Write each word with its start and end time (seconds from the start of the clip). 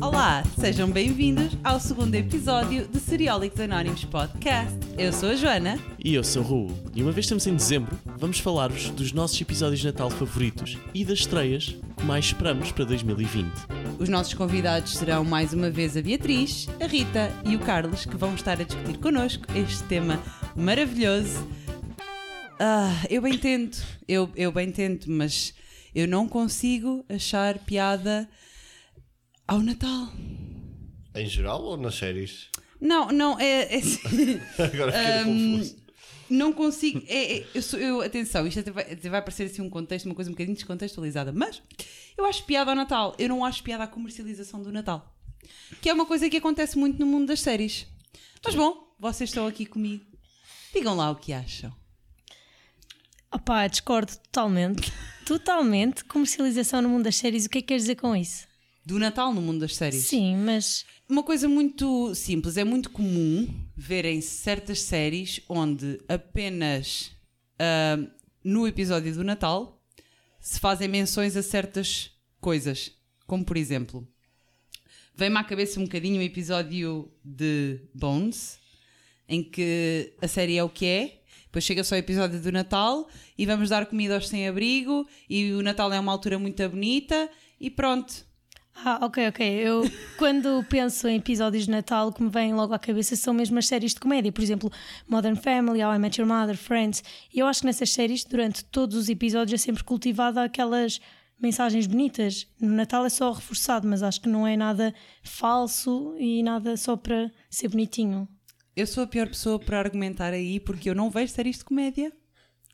Olá, 0.00 0.42
sejam 0.58 0.90
bem-vindos 0.90 1.56
ao 1.62 1.78
segundo 1.78 2.14
episódio 2.14 2.88
do 2.88 2.98
Seriólicos 2.98 3.60
Anónimos 3.60 4.04
Podcast. 4.04 4.76
Eu 4.98 5.12
sou 5.12 5.30
a 5.30 5.36
Joana. 5.36 5.78
E 6.02 6.14
eu 6.14 6.24
sou 6.24 6.42
o 6.42 6.46
Raul. 6.46 6.78
E 6.94 7.02
uma 7.02 7.12
vez 7.12 7.26
estamos 7.26 7.46
em 7.46 7.54
dezembro, 7.54 7.96
vamos 8.18 8.40
falar-vos 8.40 8.90
dos 8.90 9.12
nossos 9.12 9.40
episódios 9.40 9.80
de 9.80 9.86
Natal 9.86 10.10
favoritos 10.10 10.76
e 10.92 11.04
das 11.04 11.20
estreias 11.20 11.76
que 11.96 12.04
mais 12.04 12.26
esperamos 12.26 12.72
para 12.72 12.84
2020. 12.84 13.50
Os 13.98 14.08
nossos 14.08 14.34
convidados 14.34 14.96
serão 14.96 15.24
mais 15.24 15.52
uma 15.52 15.70
vez 15.70 15.96
a 15.96 16.02
Beatriz, 16.02 16.68
a 16.80 16.86
Rita 16.86 17.32
e 17.44 17.54
o 17.54 17.60
Carlos, 17.60 18.04
que 18.04 18.16
vão 18.16 18.34
estar 18.34 18.60
a 18.60 18.64
discutir 18.64 18.98
connosco 18.98 19.44
este 19.54 19.84
tema 19.84 20.20
maravilhoso. 20.56 21.46
Ah, 22.58 22.92
eu 23.08 23.22
bem 23.22 23.38
tento, 23.38 23.82
eu, 24.08 24.28
eu 24.34 24.50
bem 24.50 24.70
tento, 24.72 25.10
mas 25.10 25.54
eu 25.94 26.08
não 26.08 26.28
consigo 26.28 27.04
achar 27.08 27.58
piada 27.58 28.28
ao 29.46 29.60
Natal. 29.60 30.08
Em 31.14 31.26
geral 31.26 31.62
ou 31.62 31.76
nas 31.76 31.94
séries? 31.94 32.48
Não, 32.80 33.08
não, 33.08 33.38
é. 33.38 33.76
é 33.76 33.78
Agora 34.62 34.92
fiquei 34.92 35.22
Hum, 35.32 35.52
confuso. 35.58 35.76
não 36.28 36.52
consigo. 36.52 37.02
é- 37.06 37.38
é- 37.38 37.46
eu, 37.54 37.62
sou- 37.62 37.78
eu- 37.78 38.00
atenção, 38.02 38.46
isto 38.46 38.60
até 38.60 38.70
vai, 38.70 38.92
até 38.92 39.08
vai 39.08 39.22
parecer 39.22 39.44
assim 39.44 39.62
um 39.62 39.70
contexto, 39.70 40.06
uma 40.06 40.14
coisa 40.14 40.30
um 40.30 40.34
bocadinho 40.34 40.56
descontextualizada, 40.56 41.32
mas 41.32 41.62
eu 42.18 42.24
acho 42.26 42.44
piada 42.44 42.70
ao 42.72 42.76
Natal. 42.76 43.14
Eu 43.18 43.28
não 43.28 43.44
acho 43.44 43.62
piada 43.62 43.84
à 43.84 43.86
comercialização 43.86 44.62
do 44.62 44.72
Natal. 44.72 45.14
Que 45.80 45.88
é 45.88 45.92
uma 45.92 46.06
coisa 46.06 46.28
que 46.28 46.36
acontece 46.38 46.76
muito 46.78 46.98
no 46.98 47.06
mundo 47.06 47.28
das 47.28 47.40
séries. 47.40 47.86
Mas 48.44 48.54
bom, 48.54 48.94
vocês 48.98 49.30
estão 49.30 49.46
aqui 49.46 49.64
comigo. 49.66 50.04
Digam 50.74 50.96
lá 50.96 51.10
o 51.10 51.16
que 51.16 51.32
acham. 51.32 51.72
Opá, 53.32 53.66
discordo 53.66 54.12
totalmente. 54.16 54.92
Totalmente. 55.26 56.04
Comercialização 56.04 56.82
no 56.82 56.88
mundo 56.88 57.04
das 57.04 57.16
séries, 57.16 57.46
o 57.46 57.50
que 57.50 57.58
é 57.58 57.60
que 57.60 57.68
queres 57.68 57.84
dizer 57.84 57.96
com 57.96 58.14
isso? 58.14 58.46
Do 58.84 58.98
Natal 58.98 59.32
no 59.32 59.40
mundo 59.40 59.60
das 59.60 59.76
séries. 59.76 60.04
Sim, 60.04 60.36
mas 60.36 60.84
Uma 61.08 61.22
coisa 61.22 61.48
muito 61.48 62.14
simples, 62.14 62.56
é 62.56 62.64
muito 62.64 62.90
comum 62.90 63.48
verem 63.76 64.20
certas 64.20 64.80
séries 64.80 65.40
onde 65.48 66.00
apenas 66.08 67.12
ah, 67.58 67.98
no 68.42 68.66
episódio 68.66 69.14
do 69.14 69.24
Natal 69.24 69.82
se 70.40 70.60
fazem 70.60 70.88
menções 70.88 71.36
a 71.36 71.42
certas 71.42 72.10
coisas. 72.40 72.92
Como 73.26 73.44
por 73.44 73.56
exemplo, 73.56 74.06
vem-me 75.14 75.38
à 75.38 75.44
cabeça 75.44 75.80
um 75.80 75.84
bocadinho 75.84 76.20
o 76.20 76.22
episódio 76.22 77.10
de 77.24 77.80
Bones, 77.94 78.58
em 79.28 79.42
que 79.42 80.12
a 80.20 80.28
série 80.28 80.58
é 80.58 80.64
o 80.64 80.68
que 80.68 80.86
é. 80.86 81.20
Depois 81.46 81.64
chega 81.64 81.84
só 81.84 81.94
o 81.94 81.98
episódio 81.98 82.40
do 82.40 82.52
Natal 82.52 83.08
e 83.38 83.46
vamos 83.46 83.70
dar 83.70 83.86
comida 83.86 84.16
aos 84.16 84.28
sem-abrigo 84.28 85.08
e 85.30 85.52
o 85.52 85.62
Natal 85.62 85.92
é 85.92 86.00
uma 86.00 86.12
altura 86.12 86.38
muito 86.38 86.68
bonita 86.68 87.30
e 87.60 87.70
pronto. 87.70 88.26
Ah, 88.74 88.98
ok, 89.02 89.28
ok. 89.28 89.46
Eu, 89.46 89.82
quando 90.18 90.64
penso 90.68 91.06
em 91.08 91.16
episódios 91.16 91.64
de 91.64 91.70
Natal, 91.70 92.08
o 92.08 92.12
que 92.12 92.22
me 92.22 92.28
vem 92.28 92.54
logo 92.54 92.74
à 92.74 92.78
cabeça 92.78 93.16
são 93.16 93.32
mesmo 93.32 93.58
as 93.58 93.66
séries 93.66 93.94
de 93.94 94.00
comédia. 94.00 94.32
Por 94.32 94.42
exemplo, 94.42 94.70
Modern 95.08 95.36
Family, 95.36 95.82
How 95.82 95.94
I 95.94 95.98
Met 95.98 96.20
Your 96.20 96.28
Mother, 96.28 96.56
Friends. 96.56 97.02
E 97.32 97.38
eu 97.38 97.46
acho 97.46 97.60
que 97.60 97.66
nessas 97.66 97.90
séries, 97.90 98.24
durante 98.24 98.64
todos 98.64 98.96
os 98.96 99.08
episódios, 99.08 99.60
é 99.60 99.64
sempre 99.64 99.84
cultivada 99.84 100.42
aquelas 100.42 101.00
mensagens 101.40 101.86
bonitas. 101.86 102.46
No 102.60 102.74
Natal 102.74 103.04
é 103.04 103.10
só 103.10 103.32
reforçado, 103.32 103.86
mas 103.86 104.02
acho 104.02 104.20
que 104.20 104.28
não 104.28 104.46
é 104.46 104.56
nada 104.56 104.94
falso 105.22 106.14
e 106.18 106.42
nada 106.42 106.76
só 106.76 106.96
para 106.96 107.30
ser 107.50 107.68
bonitinho. 107.68 108.28
Eu 108.76 108.86
sou 108.86 109.04
a 109.04 109.06
pior 109.06 109.28
pessoa 109.28 109.58
para 109.58 109.78
argumentar 109.78 110.32
aí 110.32 110.58
porque 110.58 110.90
eu 110.90 110.94
não 110.94 111.10
vejo 111.10 111.32
séries 111.32 111.58
de 111.58 111.64
comédia. 111.64 112.12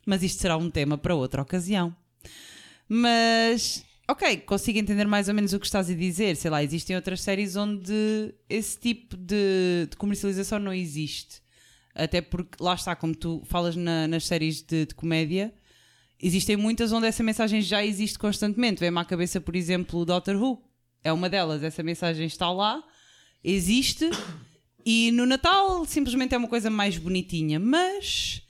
Mas 0.06 0.22
isto 0.22 0.40
será 0.40 0.56
um 0.56 0.70
tema 0.70 0.96
para 0.96 1.14
outra 1.14 1.42
ocasião. 1.42 1.94
Mas, 2.88 3.84
ok, 4.10 4.38
consigo 4.38 4.78
entender 4.78 5.06
mais 5.06 5.28
ou 5.28 5.34
menos 5.34 5.52
o 5.52 5.60
que 5.60 5.66
estás 5.66 5.88
a 5.90 5.94
dizer. 5.94 6.36
Sei 6.36 6.50
lá, 6.50 6.62
existem 6.62 6.96
outras 6.96 7.20
séries 7.20 7.56
onde 7.56 8.34
esse 8.48 8.78
tipo 8.78 9.16
de, 9.16 9.86
de 9.90 9.96
comercialização 9.96 10.58
não 10.58 10.72
existe. 10.72 11.40
Até 11.94 12.20
porque, 12.20 12.62
lá 12.62 12.74
está, 12.74 12.94
como 12.94 13.14
tu 13.14 13.42
falas 13.46 13.74
na- 13.76 14.06
nas 14.08 14.24
séries 14.26 14.62
de, 14.62 14.86
de 14.86 14.94
comédia, 14.94 15.52
existem 16.22 16.56
muitas 16.56 16.92
onde 16.92 17.06
essa 17.06 17.22
mensagem 17.22 17.60
já 17.60 17.84
existe 17.84 18.18
constantemente. 18.18 18.80
Vem-me 18.80 18.98
à 18.98 19.04
cabeça, 19.04 19.40
por 19.40 19.56
exemplo, 19.56 20.00
o 20.00 20.04
Doctor 20.04 20.36
Who. 20.36 20.62
É 21.02 21.12
uma 21.12 21.28
delas. 21.28 21.62
Essa 21.62 21.82
mensagem 21.82 22.26
está 22.26 22.50
lá, 22.50 22.82
existe. 23.42 24.08
E 24.84 25.10
no 25.12 25.26
Natal 25.26 25.84
simplesmente 25.84 26.34
é 26.34 26.38
uma 26.38 26.48
coisa 26.48 26.70
mais 26.70 26.96
bonitinha, 26.96 27.58
mas 27.60 28.42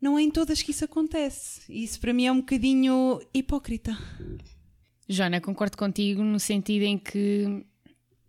não 0.00 0.18
é 0.18 0.22
em 0.22 0.30
todas 0.30 0.62
que 0.62 0.70
isso 0.70 0.84
acontece. 0.84 1.60
Isso 1.68 1.98
para 2.00 2.12
mim 2.12 2.26
é 2.26 2.32
um 2.32 2.38
bocadinho 2.40 3.20
hipócrita. 3.34 3.96
Joana, 5.08 5.40
concordo 5.40 5.76
contigo 5.76 6.22
no 6.22 6.38
sentido 6.40 6.82
em 6.82 6.98
que 6.98 7.64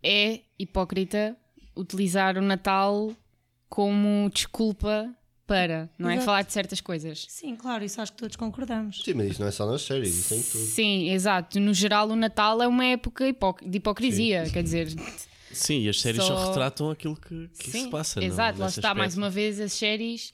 é 0.02 0.40
hipócrita 0.58 1.36
utilizar 1.76 2.36
o 2.38 2.42
Natal 2.42 3.12
como 3.68 4.30
desculpa 4.32 5.12
para, 5.46 5.88
não 5.98 6.08
é? 6.10 6.14
Exato. 6.14 6.26
Falar 6.26 6.42
de 6.42 6.52
certas 6.52 6.80
coisas. 6.80 7.24
Sim, 7.28 7.56
claro, 7.56 7.82
isso 7.84 8.00
acho 8.00 8.12
que 8.12 8.18
todos 8.18 8.36
concordamos. 8.36 9.02
Sim, 9.02 9.14
mas 9.14 9.30
isso 9.30 9.40
não 9.40 9.48
é 9.48 9.50
só 9.50 9.66
nas 9.70 9.82
séries, 9.82 10.14
isso 10.14 10.34
é 10.34 10.36
em 10.36 10.42
tudo. 10.42 10.64
Sim, 10.64 11.10
exato. 11.10 11.58
No 11.58 11.72
geral, 11.72 12.08
o 12.10 12.14
Natal 12.16 12.62
é 12.62 12.68
uma 12.68 12.84
época 12.84 13.24
de 13.64 13.78
hipocrisia, 13.78 14.44
quer 14.52 14.62
dizer, 14.62 14.88
Sim, 15.50 15.80
e 15.80 15.88
as 15.88 16.00
séries 16.00 16.22
só, 16.22 16.36
Só- 16.36 16.48
retratam 16.48 16.90
aquilo 16.90 17.16
que, 17.16 17.48
que 17.58 17.70
sim, 17.70 17.84
se 17.84 17.88
passa. 17.88 18.20
não- 18.20 18.26
exato. 18.26 18.58
Lá 18.58 18.66
nesse 18.66 18.78
está, 18.80 18.94
mais 18.94 19.16
uma 19.16 19.30
vez, 19.30 19.58
as 19.58 19.72
séries 19.72 20.32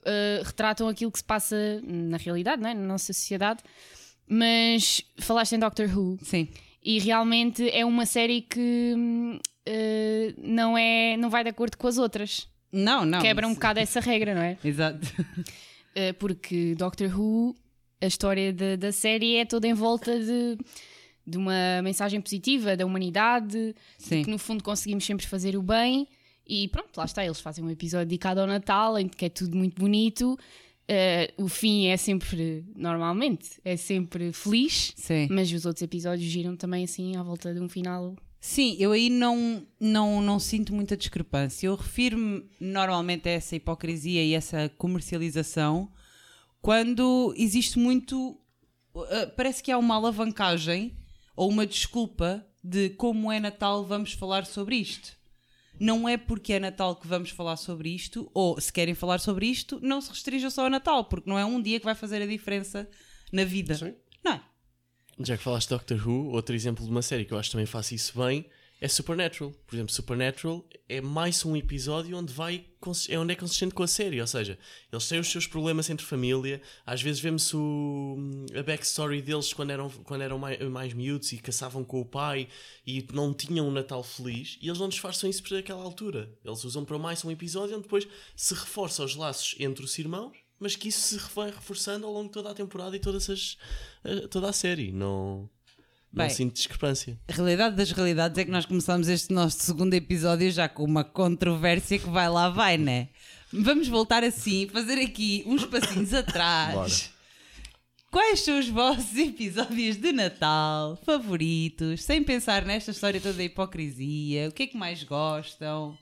uh, 0.00 0.42
retratam 0.44 0.88
aquilo 0.88 1.12
que 1.12 1.18
se 1.18 1.24
passa 1.24 1.80
na 1.84 2.16
realidade, 2.16 2.60
não 2.60 2.68
é? 2.70 2.74
na 2.74 2.84
nossa 2.86 3.12
sociedade. 3.12 3.62
Mas 4.28 5.02
falaste 5.18 5.54
em 5.54 5.58
Doctor 5.58 5.86
Who, 5.96 6.18
Sim. 6.22 6.48
e 6.84 6.98
realmente 6.98 7.68
é 7.70 7.84
uma 7.84 8.04
série 8.06 8.40
que 8.42 8.92
uh, 8.96 10.34
não, 10.42 10.76
é, 10.76 11.16
não 11.16 11.30
vai 11.30 11.44
de 11.44 11.50
acordo 11.50 11.76
com 11.76 11.86
as 11.86 11.98
outras. 11.98 12.48
Não, 12.72 13.04
não. 13.04 13.20
Quebra 13.20 13.46
um 13.46 13.54
bocado 13.54 13.78
essa 13.80 14.00
regra, 14.00 14.34
não 14.34 14.42
é? 14.42 14.58
Exato. 14.64 15.06
Uh, 15.96 16.12
porque 16.18 16.74
Doctor 16.76 17.08
Who, 17.18 17.54
a 18.02 18.06
história 18.06 18.52
da- 18.52 18.76
da 18.76 18.92
série 18.92 19.36
é 19.36 19.44
toda 19.44 19.66
em 19.68 19.72
volta 19.74 20.18
de, 20.18 20.58
de 21.26 21.38
uma 21.38 21.80
mensagem 21.82 22.20
positiva 22.20 22.76
da 22.76 22.84
humanidade, 22.84 23.74
Sim. 23.96 24.22
que 24.24 24.30
no 24.30 24.38
fundo 24.38 24.62
conseguimos 24.62 25.04
sempre 25.04 25.26
fazer 25.26 25.56
o 25.56 25.62
bem. 25.62 26.06
E 26.48 26.68
pronto, 26.68 26.96
lá 26.96 27.04
está, 27.04 27.24
eles 27.24 27.40
fazem 27.40 27.64
um 27.64 27.70
episódio 27.70 28.06
dedicado 28.06 28.40
ao 28.40 28.46
Natal, 28.46 28.98
em 28.98 29.08
que 29.08 29.24
é 29.24 29.28
tudo 29.28 29.56
muito 29.56 29.80
bonito. 29.80 30.38
Uh, 30.88 31.44
o 31.44 31.48
fim 31.48 31.86
é 31.86 31.96
sempre, 31.96 32.64
normalmente, 32.76 33.60
é 33.64 33.76
sempre 33.76 34.32
feliz, 34.32 34.92
Sim. 34.96 35.26
mas 35.30 35.50
os 35.52 35.66
outros 35.66 35.82
episódios 35.82 36.30
giram 36.30 36.56
também 36.56 36.84
assim 36.84 37.16
à 37.16 37.22
volta 37.24 37.52
de 37.52 37.60
um 37.60 37.68
final. 37.68 38.14
Sim, 38.38 38.76
eu 38.78 38.92
aí 38.92 39.10
não, 39.10 39.66
não, 39.80 40.22
não 40.22 40.38
sinto 40.38 40.72
muita 40.72 40.96
discrepância. 40.96 41.66
Eu 41.66 41.74
refiro-me 41.74 42.44
normalmente 42.60 43.28
a 43.28 43.32
essa 43.32 43.56
hipocrisia 43.56 44.22
e 44.22 44.34
essa 44.34 44.68
comercialização 44.78 45.90
quando 46.62 47.34
existe 47.36 47.78
muito. 47.78 48.38
uh, 48.94 49.30
parece 49.36 49.62
que 49.62 49.72
há 49.72 49.78
uma 49.78 49.96
alavancagem 49.96 50.96
ou 51.34 51.48
uma 51.48 51.66
desculpa 51.66 52.46
de 52.62 52.90
como 52.90 53.32
é 53.32 53.40
Natal, 53.40 53.84
vamos 53.84 54.12
falar 54.12 54.46
sobre 54.46 54.76
isto. 54.76 55.15
Não 55.78 56.08
é 56.08 56.16
porque 56.16 56.54
é 56.54 56.60
Natal 56.60 56.96
que 56.96 57.06
vamos 57.06 57.30
falar 57.30 57.56
sobre 57.56 57.88
isto, 57.90 58.30
ou 58.32 58.60
se 58.60 58.72
querem 58.72 58.94
falar 58.94 59.18
sobre 59.18 59.46
isto, 59.46 59.78
não 59.82 60.00
se 60.00 60.10
restrinja 60.10 60.50
só 60.50 60.64
ao 60.64 60.70
Natal, 60.70 61.04
porque 61.04 61.28
não 61.28 61.38
é 61.38 61.44
um 61.44 61.60
dia 61.60 61.78
que 61.78 61.84
vai 61.84 61.94
fazer 61.94 62.22
a 62.22 62.26
diferença 62.26 62.88
na 63.32 63.44
vida. 63.44 63.74
Sim. 63.74 63.94
Não 64.24 64.32
é? 64.32 64.42
Já 65.20 65.36
que 65.36 65.42
falaste 65.42 65.68
de 65.68 65.74
Doctor 65.74 66.08
Who, 66.08 66.30
outro 66.32 66.54
exemplo 66.54 66.84
de 66.84 66.90
uma 66.90 67.02
série 67.02 67.24
que 67.24 67.32
eu 67.32 67.38
acho 67.38 67.48
que 67.48 67.52
também 67.52 67.66
faz 67.66 67.90
isso 67.92 68.18
bem 68.18 68.46
é 68.80 68.88
Supernatural. 68.88 69.52
Por 69.66 69.74
exemplo, 69.74 69.92
Supernatural 69.92 70.64
é 70.88 71.00
mais 71.00 71.44
um 71.44 71.56
episódio 71.56 72.16
onde 72.16 72.32
vai 72.32 72.64
é 73.08 73.18
onde 73.18 73.32
é 73.32 73.36
consistente 73.36 73.74
com 73.74 73.82
a 73.82 73.88
série, 73.88 74.20
ou 74.20 74.26
seja, 74.28 74.56
eles 74.92 75.08
têm 75.08 75.18
os 75.18 75.28
seus 75.28 75.44
problemas 75.44 75.90
entre 75.90 76.06
família, 76.06 76.62
às 76.86 77.02
vezes 77.02 77.20
vemos 77.20 77.52
o, 77.52 78.16
a 78.56 78.62
backstory 78.62 79.20
deles 79.20 79.52
quando 79.52 79.70
eram, 79.70 79.90
quando 79.90 80.20
eram 80.20 80.38
mais, 80.38 80.60
mais 80.68 80.92
miúdos 80.92 81.32
e 81.32 81.38
caçavam 81.38 81.82
com 81.82 82.00
o 82.00 82.04
pai 82.04 82.46
e 82.86 83.04
não 83.12 83.34
tinham 83.34 83.66
um 83.66 83.72
Natal 83.72 84.04
feliz, 84.04 84.56
e 84.62 84.68
eles 84.68 84.78
não 84.78 84.88
disfarçam 84.88 85.28
isso 85.28 85.42
por 85.42 85.56
aquela 85.56 85.82
altura. 85.82 86.32
Eles 86.44 86.62
usam 86.62 86.84
para 86.84 86.96
mais 86.96 87.24
um 87.24 87.30
episódio 87.32 87.74
onde 87.74 87.82
depois 87.82 88.06
se 88.36 88.54
reforça 88.54 89.02
os 89.02 89.16
laços 89.16 89.56
entre 89.58 89.84
os 89.84 89.98
irmãos, 89.98 90.36
mas 90.60 90.76
que 90.76 90.88
isso 90.88 91.00
se 91.00 91.34
vai 91.34 91.50
reforçando 91.50 92.06
ao 92.06 92.12
longo 92.12 92.28
de 92.28 92.34
toda 92.34 92.50
a 92.50 92.54
temporada 92.54 92.94
e 92.94 93.00
todas 93.00 93.28
as, 93.28 93.58
eh, 94.04 94.28
toda 94.28 94.48
a 94.48 94.52
série. 94.52 94.92
Não, 94.92 95.50
não 96.12 96.24
Bem, 96.26 96.34
sinto 96.34 96.54
discrepância. 96.54 97.18
A 97.28 97.32
realidade 97.32 97.76
das 97.76 97.90
realidades 97.90 98.38
é 98.38 98.44
que 98.44 98.50
nós 98.50 98.64
começamos 98.64 99.08
este 99.08 99.32
nosso 99.32 99.58
segundo 99.60 99.94
episódio 99.94 100.50
já 100.50 100.68
com 100.68 100.84
uma 100.84 101.04
controvérsia 101.04 101.98
que 101.98 102.08
vai 102.08 102.28
lá, 102.28 102.48
vai, 102.48 102.78
né? 102.78 103.08
Vamos 103.52 103.88
voltar 103.88 104.24
assim, 104.24 104.68
fazer 104.68 105.00
aqui 105.00 105.44
uns 105.46 105.64
passinhos 105.64 106.12
atrás. 106.14 106.74
Bora. 106.74 107.16
Quais 108.10 108.40
são 108.40 108.58
os 108.58 108.68
vossos 108.68 109.14
episódios 109.16 109.96
de 109.96 110.10
Natal 110.12 110.96
favoritos? 111.04 112.02
Sem 112.02 112.22
pensar 112.22 112.64
nesta 112.64 112.90
história 112.90 113.20
toda 113.20 113.34
da 113.34 113.44
hipocrisia. 113.44 114.48
O 114.48 114.52
que 114.52 114.62
é 114.62 114.66
que 114.66 114.76
mais 114.76 115.02
gostam? 115.02 115.98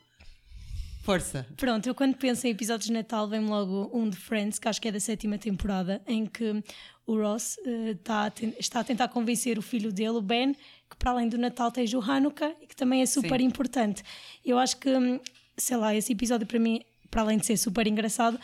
Força. 1.02 1.46
Pronto, 1.56 1.86
eu 1.86 1.94
quando 1.94 2.16
penso 2.16 2.46
em 2.46 2.50
episódios 2.50 2.86
de 2.86 2.92
Natal, 2.92 3.28
vem-me 3.28 3.48
logo 3.48 3.90
um 3.92 4.08
de 4.08 4.16
Friends, 4.16 4.58
que 4.58 4.68
acho 4.68 4.80
que 4.80 4.88
é 4.88 4.92
da 4.92 5.00
sétima 5.00 5.36
temporada, 5.36 6.00
em 6.06 6.24
que 6.24 6.62
o 7.06 7.16
Ross 7.20 7.58
está, 7.64 8.26
a 8.26 8.30
ten- 8.30 8.54
está 8.58 8.80
a 8.80 8.84
tentar 8.84 9.08
convencer 9.08 9.58
o 9.58 9.62
filho 9.62 9.92
dele, 9.92 10.10
o 10.10 10.22
Ben, 10.22 10.52
que 10.88 10.96
para 10.98 11.10
além 11.10 11.28
do 11.28 11.36
Natal 11.38 11.70
tens 11.70 11.92
o 11.92 12.00
Hanukkah 12.00 12.54
e 12.62 12.66
que 12.66 12.74
também 12.76 13.02
é 13.02 13.06
super 13.06 13.40
Sim. 13.40 13.46
importante. 13.46 14.02
Eu 14.44 14.58
acho 14.58 14.76
que, 14.78 14.88
hum, 14.88 15.20
sei 15.56 15.76
lá, 15.76 15.94
esse 15.94 16.12
episódio 16.12 16.46
para 16.46 16.58
mim, 16.58 16.82
para 17.10 17.22
além 17.22 17.38
de 17.38 17.46
ser 17.46 17.56
super 17.56 17.86
engraçado, 17.86 18.38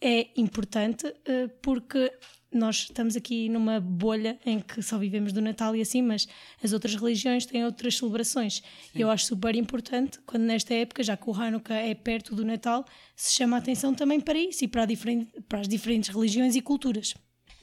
é 0.00 0.28
importante 0.36 1.12
eh, 1.24 1.48
porque 1.62 2.12
nós 2.52 2.76
estamos 2.88 3.16
aqui 3.16 3.48
numa 3.48 3.80
bolha 3.80 4.38
em 4.46 4.60
que 4.60 4.80
só 4.80 4.96
vivemos 4.96 5.32
do 5.32 5.42
Natal 5.42 5.74
e 5.74 5.80
assim, 5.80 6.00
mas 6.02 6.28
as 6.62 6.72
outras 6.72 6.94
religiões 6.94 7.44
têm 7.46 7.64
outras 7.64 7.96
celebrações. 7.96 8.62
E 8.94 9.00
eu 9.00 9.10
acho 9.10 9.26
super 9.26 9.56
importante 9.56 10.20
quando 10.24 10.42
nesta 10.44 10.72
época, 10.72 11.02
já 11.02 11.16
que 11.16 11.28
o 11.28 11.34
Hanukkah 11.34 11.74
é 11.74 11.94
perto 11.94 12.32
do 12.34 12.44
Natal, 12.44 12.84
se 13.16 13.34
chama 13.34 13.56
a 13.56 13.58
atenção 13.58 13.92
também 13.92 14.20
para 14.20 14.38
isso 14.38 14.64
e 14.64 14.68
para, 14.68 14.86
para 15.48 15.60
as 15.60 15.68
diferentes 15.68 16.10
religiões 16.14 16.54
e 16.54 16.60
culturas. 16.60 17.14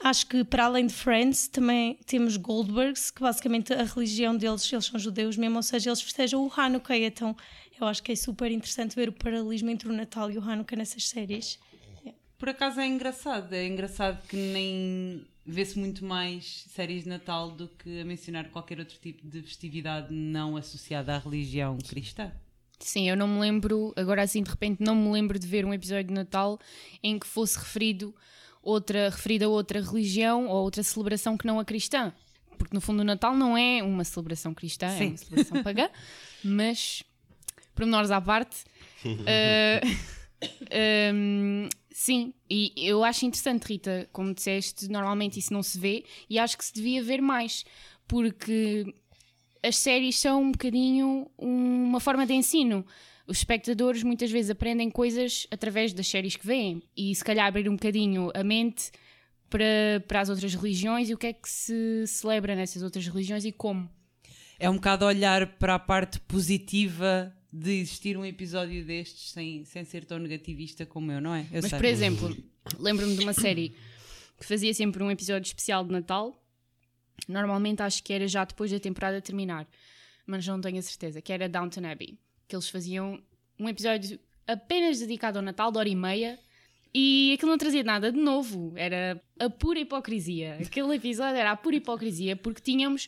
Acho 0.04 0.26
que 0.26 0.44
para 0.44 0.66
além 0.66 0.88
de 0.88 0.94
Friends 0.94 1.48
também 1.48 2.00
temos 2.08 2.36
Goldbergs, 2.36 3.12
que 3.12 3.22
basicamente 3.22 3.72
a 3.72 3.84
religião 3.84 4.36
deles, 4.36 4.72
eles 4.74 4.86
são 4.86 5.00
judeus 5.00 5.38
mesmo, 5.38 5.58
ou 5.58 5.64
seja, 5.64 5.90
eles 5.90 6.02
festejam 6.02 6.44
o 6.44 6.52
Hanukkah, 6.52 6.98
então 6.98 7.36
eu 7.80 7.86
acho 7.86 8.02
que 8.02 8.12
é 8.12 8.16
super 8.16 8.52
interessante 8.52 8.96
ver 8.96 9.10
o 9.10 9.12
paralelismo 9.12 9.70
entre 9.70 9.88
o 9.88 9.94
Natal 9.94 10.32
e 10.32 10.40
o 10.40 10.42
Hanukkah 10.42 10.76
nessas 10.76 11.08
séries. 11.08 11.60
Por 12.36 12.50
acaso 12.50 12.80
é 12.80 12.88
engraçado, 12.88 13.54
é 13.54 13.68
engraçado 13.68 14.26
que 14.28 14.36
nem 14.36 15.24
vê-se 15.46 15.78
muito 15.78 16.04
mais 16.04 16.66
séries 16.70 17.04
de 17.04 17.10
Natal 17.10 17.52
do 17.52 17.68
que 17.68 18.02
a 18.02 18.06
mencionar 18.06 18.50
qualquer 18.50 18.80
outro 18.80 18.98
tipo 18.98 19.28
de 19.28 19.44
festividade 19.44 20.12
não 20.12 20.58
associada 20.58 21.16
à 21.16 21.20
religião 21.20 21.78
cristã. 21.78 22.32
Sim, 22.80 23.08
eu 23.08 23.16
não 23.16 23.28
me 23.28 23.40
lembro, 23.40 23.94
agora 23.96 24.24
assim 24.24 24.42
de 24.42 24.50
repente, 24.50 24.82
não 24.82 24.96
me 24.96 25.12
lembro 25.12 25.38
de 25.38 25.46
ver 25.46 25.64
um 25.64 25.72
episódio 25.72 26.06
de 26.06 26.14
Natal 26.16 26.60
em 27.04 27.20
que 27.20 27.28
fosse 27.28 27.60
referido 27.60 28.16
outra, 28.62 29.10
referido 29.10 29.46
a 29.46 29.48
outra 29.48 29.82
religião 29.82 30.48
ou 30.48 30.64
outra 30.64 30.84
celebração 30.84 31.38
que 31.38 31.46
não 31.46 31.60
a 31.60 31.66
cristã. 31.66 32.14
Porque 32.58 32.76
no 32.76 32.82
fundo 32.82 33.02
o 33.02 33.04
Natal 33.04 33.36
não 33.36 33.58
é 33.58 33.82
uma 33.82 34.04
celebração 34.04 34.54
cristã, 34.54 34.88
é 34.88 34.98
Sim. 34.98 35.08
uma 35.08 35.18
celebração 35.18 35.64
pagã, 35.64 35.90
mas 36.44 37.04
pormenores 37.74 38.12
à 38.12 38.22
parte. 38.22 38.64
eh, 39.26 39.82
ehm, 40.70 41.68
sim, 41.92 42.34
e 42.50 42.72
eu 42.78 43.04
acho 43.04 43.26
interessante, 43.26 43.66
Rita, 43.66 44.08
como 44.12 44.34
disseste, 44.34 44.88
normalmente 44.88 45.40
isso 45.40 45.52
não 45.52 45.64
se 45.64 45.80
vê 45.80 46.06
e 46.30 46.38
acho 46.38 46.58
que 46.58 46.66
se 46.66 46.74
devia 46.74 47.02
ver 47.02 47.22
mais, 47.22 47.66
porque 48.08 48.94
as 49.64 49.78
séries 49.78 50.20
são 50.20 50.44
um 50.44 50.52
bocadinho 50.52 51.30
uma 51.38 52.00
forma 52.00 52.26
de 52.26 52.34
ensino. 52.34 52.86
Os 53.32 53.38
espectadores 53.38 54.04
muitas 54.04 54.30
vezes 54.30 54.52
aprendem 54.52 54.92
coisas 54.92 55.48
através 55.50 55.94
das 55.94 56.06
séries 56.06 56.36
que 56.36 56.46
veem 56.46 56.84
e 56.98 57.16
se 57.16 57.24
calhar 57.24 57.48
abrir 57.48 57.70
um 57.70 57.78
bocadinho 57.78 58.30
a 58.36 58.44
mente 58.44 58.92
para, 59.50 60.04
para 60.06 60.20
as 60.20 60.28
outras 60.28 60.54
religiões 60.54 61.10
e 61.10 61.14
o 61.14 61.18
que 61.18 61.28
é 61.28 61.32
que 61.32 61.48
se 61.48 62.06
celebra 62.08 62.58
nessas 62.58 62.84
outras 62.84 63.08
religiões 63.08 63.46
e 63.46 63.54
como. 63.54 63.90
É 64.60 64.70
um 64.70 64.76
bocado 64.76 65.06
olhar 65.06 65.48
para 65.56 65.76
a 65.76 65.80
parte 65.80 66.20
positiva 66.20 67.34
de 67.54 67.80
existir 67.80 68.18
um 68.18 68.26
episódio 68.26 68.84
destes 68.84 69.32
sem, 69.32 69.64
sem 69.64 69.86
ser 69.86 70.04
tão 70.04 70.20
negativista 70.20 70.86
como 70.86 71.10
eu, 71.10 71.22
não 71.22 71.34
é? 71.34 71.48
Eu 71.54 71.62
Mas, 71.62 71.70
sei. 71.70 71.80
por 71.80 71.86
exemplo, 71.86 72.38
lembro-me 72.78 73.16
de 73.16 73.24
uma 73.24 73.32
série 73.32 73.74
que 74.38 74.46
fazia 74.46 74.74
sempre 74.74 75.02
um 75.02 75.10
episódio 75.10 75.48
especial 75.48 75.86
de 75.86 75.92
Natal. 75.94 76.38
Normalmente 77.30 77.82
acho 77.82 78.04
que 78.04 78.12
era 78.12 78.28
já 78.28 78.44
depois 78.44 78.72
da 78.72 78.80
temporada 78.80 79.22
terminar, 79.22 79.66
mas 80.26 80.46
não 80.46 80.60
tenho 80.60 80.80
a 80.80 80.82
certeza. 80.82 81.22
Que 81.22 81.32
era 81.32 81.48
Downton 81.48 81.86
Abbey. 81.86 82.20
Que 82.52 82.56
eles 82.58 82.68
faziam 82.68 83.18
um 83.58 83.70
episódio 83.70 84.20
apenas 84.46 85.00
dedicado 85.00 85.40
ao 85.40 85.42
Natal, 85.42 85.72
de 85.72 85.78
hora 85.78 85.88
e 85.88 85.96
meia, 85.96 86.38
e 86.94 87.32
aquilo 87.34 87.50
não 87.50 87.58
trazia 87.58 87.82
nada 87.82 88.12
de 88.12 88.20
novo. 88.20 88.74
Era 88.76 89.22
a 89.40 89.50
pura 89.50 89.80
hipocrisia. 89.80 90.58
Aquele 90.62 90.94
episódio 90.96 91.38
era 91.38 91.52
a 91.52 91.56
pura 91.56 91.78
hipocrisia, 91.78 92.36
porque 92.36 92.60
tínhamos, 92.60 93.08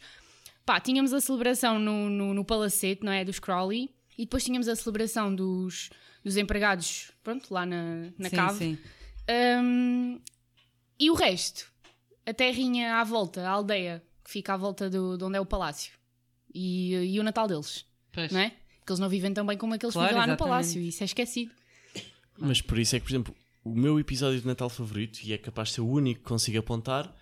pá, 0.65 0.79
tínhamos 0.79 1.11
a 1.11 1.19
celebração 1.19 1.77
no, 1.77 2.09
no, 2.09 2.33
no 2.33 2.45
palacete, 2.45 3.03
não 3.03 3.11
é? 3.11 3.25
Dos 3.25 3.37
Crowley, 3.37 3.89
e 4.17 4.23
depois 4.23 4.45
tínhamos 4.45 4.69
a 4.69 4.77
celebração 4.77 5.35
dos, 5.35 5.89
dos 6.23 6.37
empregados, 6.37 7.11
pronto, 7.21 7.53
lá 7.53 7.65
na, 7.65 8.11
na 8.17 8.29
sim, 8.29 8.35
cave. 8.37 8.57
sim. 8.57 8.77
Um, 9.61 10.21
e 10.97 11.11
o 11.11 11.15
resto? 11.15 11.69
A 12.25 12.33
terrinha 12.33 12.95
à 12.95 13.03
volta, 13.03 13.41
a 13.45 13.49
aldeia, 13.49 14.01
que 14.23 14.31
fica 14.31 14.53
à 14.53 14.57
volta 14.57 14.89
do, 14.89 15.17
de 15.17 15.23
onde 15.25 15.35
é 15.35 15.41
o 15.41 15.45
palácio. 15.45 15.91
E, 16.55 16.93
e 16.93 17.19
o 17.19 17.23
Natal 17.23 17.45
deles, 17.45 17.85
Pois. 18.13 18.31
não 18.31 18.39
é? 18.39 18.53
Porque 18.83 18.91
eles 18.91 18.99
não 18.99 19.07
vivem 19.07 19.33
tão 19.33 19.45
bem 19.45 19.57
como 19.57 19.73
aqueles 19.73 19.93
Claro, 19.93 20.09
que 20.09 20.13
vivem 20.13 20.19
lá 20.21 20.27
no 20.27 20.33
exatamente. 20.33 20.51
palácio. 20.51 20.81
E 20.81 20.89
isso 20.89 21.03
é 21.03 21.05
esquecido. 21.05 21.51
Mas 22.37 22.61
por 22.61 22.77
isso 22.77 22.95
é 22.97 22.99
que, 22.99 23.05
por 23.05 23.11
exemplo, 23.11 23.35
o 23.63 23.73
meu 23.73 23.97
episódio 23.97 24.41
de 24.41 24.45
Natal 24.45 24.69
favorito, 24.69 25.21
e 25.23 25.31
é 25.31 25.37
capaz 25.37 25.69
de 25.69 25.75
ser 25.75 25.81
o 25.81 25.87
único 25.87 26.21
que 26.21 26.27
consigo 26.27 26.59
apontar, 26.59 27.15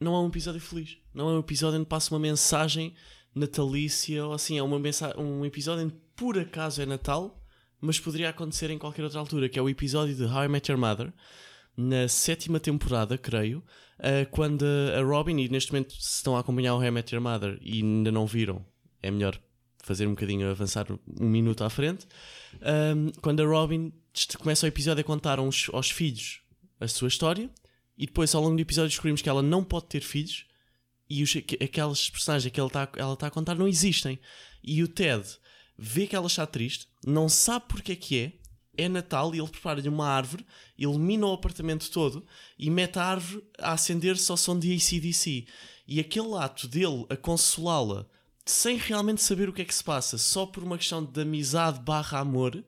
não 0.00 0.14
é 0.14 0.20
um 0.20 0.28
episódio 0.28 0.58
feliz. 0.60 0.96
Não 1.12 1.28
é 1.28 1.32
um 1.34 1.40
episódio 1.40 1.78
onde 1.78 1.86
passa 1.88 2.14
uma 2.14 2.18
mensagem 2.18 2.94
natalícia 3.34 4.24
ou 4.24 4.32
assim. 4.32 4.56
É 4.56 4.62
uma 4.62 4.78
mensa 4.78 5.14
um 5.20 5.44
episódio 5.44 5.84
onde 5.84 5.94
por 6.16 6.38
acaso 6.38 6.80
é 6.80 6.86
Natal, 6.86 7.38
mas 7.78 8.00
poderia 8.00 8.30
acontecer 8.30 8.70
em 8.70 8.78
qualquer 8.78 9.04
outra 9.04 9.20
altura, 9.20 9.50
que 9.50 9.58
é 9.58 9.62
o 9.62 9.68
episódio 9.68 10.14
de 10.14 10.24
How 10.24 10.44
I 10.44 10.48
Met 10.48 10.70
Your 10.70 10.80
Mother, 10.80 11.12
na 11.76 12.08
sétima 12.08 12.58
temporada, 12.58 13.18
creio, 13.18 13.62
ah, 13.98 14.24
quando 14.30 14.64
a 14.96 15.02
Robin, 15.02 15.38
e 15.38 15.48
neste 15.48 15.72
momento 15.72 15.92
se 15.94 16.16
estão 16.16 16.36
a 16.36 16.40
acompanhar 16.40 16.74
o 16.74 16.78
How 16.78 16.84
I 16.84 16.90
Met 16.90 17.14
Your 17.14 17.22
Mother 17.22 17.58
e 17.60 17.82
ainda 17.82 18.10
não 18.10 18.26
viram, 18.26 18.64
é 19.02 19.10
melhor 19.10 19.38
fazer 19.82 20.06
um 20.06 20.10
bocadinho, 20.10 20.48
avançar 20.50 20.86
um 21.20 21.28
minuto 21.28 21.64
à 21.64 21.70
frente. 21.70 22.06
Um, 22.94 23.10
quando 23.20 23.40
a 23.42 23.46
Robin 23.46 23.92
começa 24.38 24.64
o 24.64 24.68
episódio 24.68 25.00
a 25.00 25.04
contar 25.04 25.38
aos, 25.38 25.68
aos 25.72 25.90
filhos 25.90 26.40
a 26.80 26.86
sua 26.88 27.08
história, 27.08 27.50
e 27.98 28.06
depois 28.06 28.34
ao 28.34 28.42
longo 28.42 28.56
do 28.56 28.62
episódio 28.62 28.88
descobrimos 28.90 29.20
que 29.22 29.28
ela 29.28 29.42
não 29.42 29.62
pode 29.62 29.86
ter 29.86 30.00
filhos 30.00 30.46
e 31.08 31.22
os, 31.22 31.32
que- 31.32 31.62
aquelas 31.62 32.08
personagens 32.08 32.50
que 32.52 32.58
ela 32.58 32.68
está 32.68 32.88
ela 32.96 33.16
tá 33.16 33.26
a 33.26 33.30
contar 33.30 33.54
não 33.54 33.68
existem. 33.68 34.18
E 34.62 34.82
o 34.82 34.88
Ted 34.88 35.24
vê 35.76 36.06
que 36.06 36.16
ela 36.16 36.26
está 36.26 36.46
triste, 36.46 36.86
não 37.04 37.28
sabe 37.28 37.66
porque 37.68 37.92
é 37.92 37.96
que 37.96 38.18
é, 38.18 38.32
é 38.84 38.88
Natal 38.88 39.34
e 39.34 39.38
ele 39.38 39.48
prepara-lhe 39.48 39.88
uma 39.88 40.06
árvore, 40.08 40.46
ilumina 40.78 41.26
o 41.26 41.32
apartamento 41.34 41.90
todo 41.90 42.24
e 42.58 42.70
mete 42.70 42.98
a 42.98 43.04
árvore 43.04 43.44
a 43.58 43.72
acender-se 43.72 44.30
ao 44.30 44.36
som 44.36 44.58
de 44.58 44.72
ACDC. 44.74 45.46
E 45.86 46.00
aquele 46.00 46.34
ato 46.36 46.66
dele 46.66 47.04
a 47.10 47.16
consolá-la 47.16 48.06
sem 48.44 48.76
realmente 48.76 49.22
saber 49.22 49.48
o 49.48 49.52
que 49.52 49.62
é 49.62 49.64
que 49.64 49.74
se 49.74 49.84
passa, 49.84 50.18
só 50.18 50.46
por 50.46 50.62
uma 50.62 50.76
questão 50.78 51.04
de 51.04 51.20
amizade 51.20 51.80
barra 51.80 52.18
amor, 52.20 52.64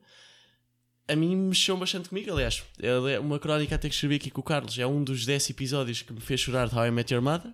a 1.07 1.15
mim 1.15 1.35
mexeu 1.35 1.77
bastante 1.77 2.09
comigo. 2.09 2.31
Aliás, 2.31 2.63
é 2.81 3.19
uma 3.19 3.37
crónica 3.37 3.75
até 3.75 3.87
que 3.87 3.93
escrevi 3.93 4.15
aqui 4.15 4.31
com 4.31 4.41
o 4.41 4.43
Carlos. 4.43 4.77
É 4.79 4.87
um 4.87 5.03
dos 5.03 5.25
10 5.25 5.51
episódios 5.51 6.01
que 6.01 6.11
me 6.11 6.19
fez 6.19 6.39
chorar 6.39 6.67
de 6.67 6.75
How 6.75 6.87
I 6.87 6.91
Met 6.91 7.13
Your 7.13 7.21
Mother. 7.21 7.53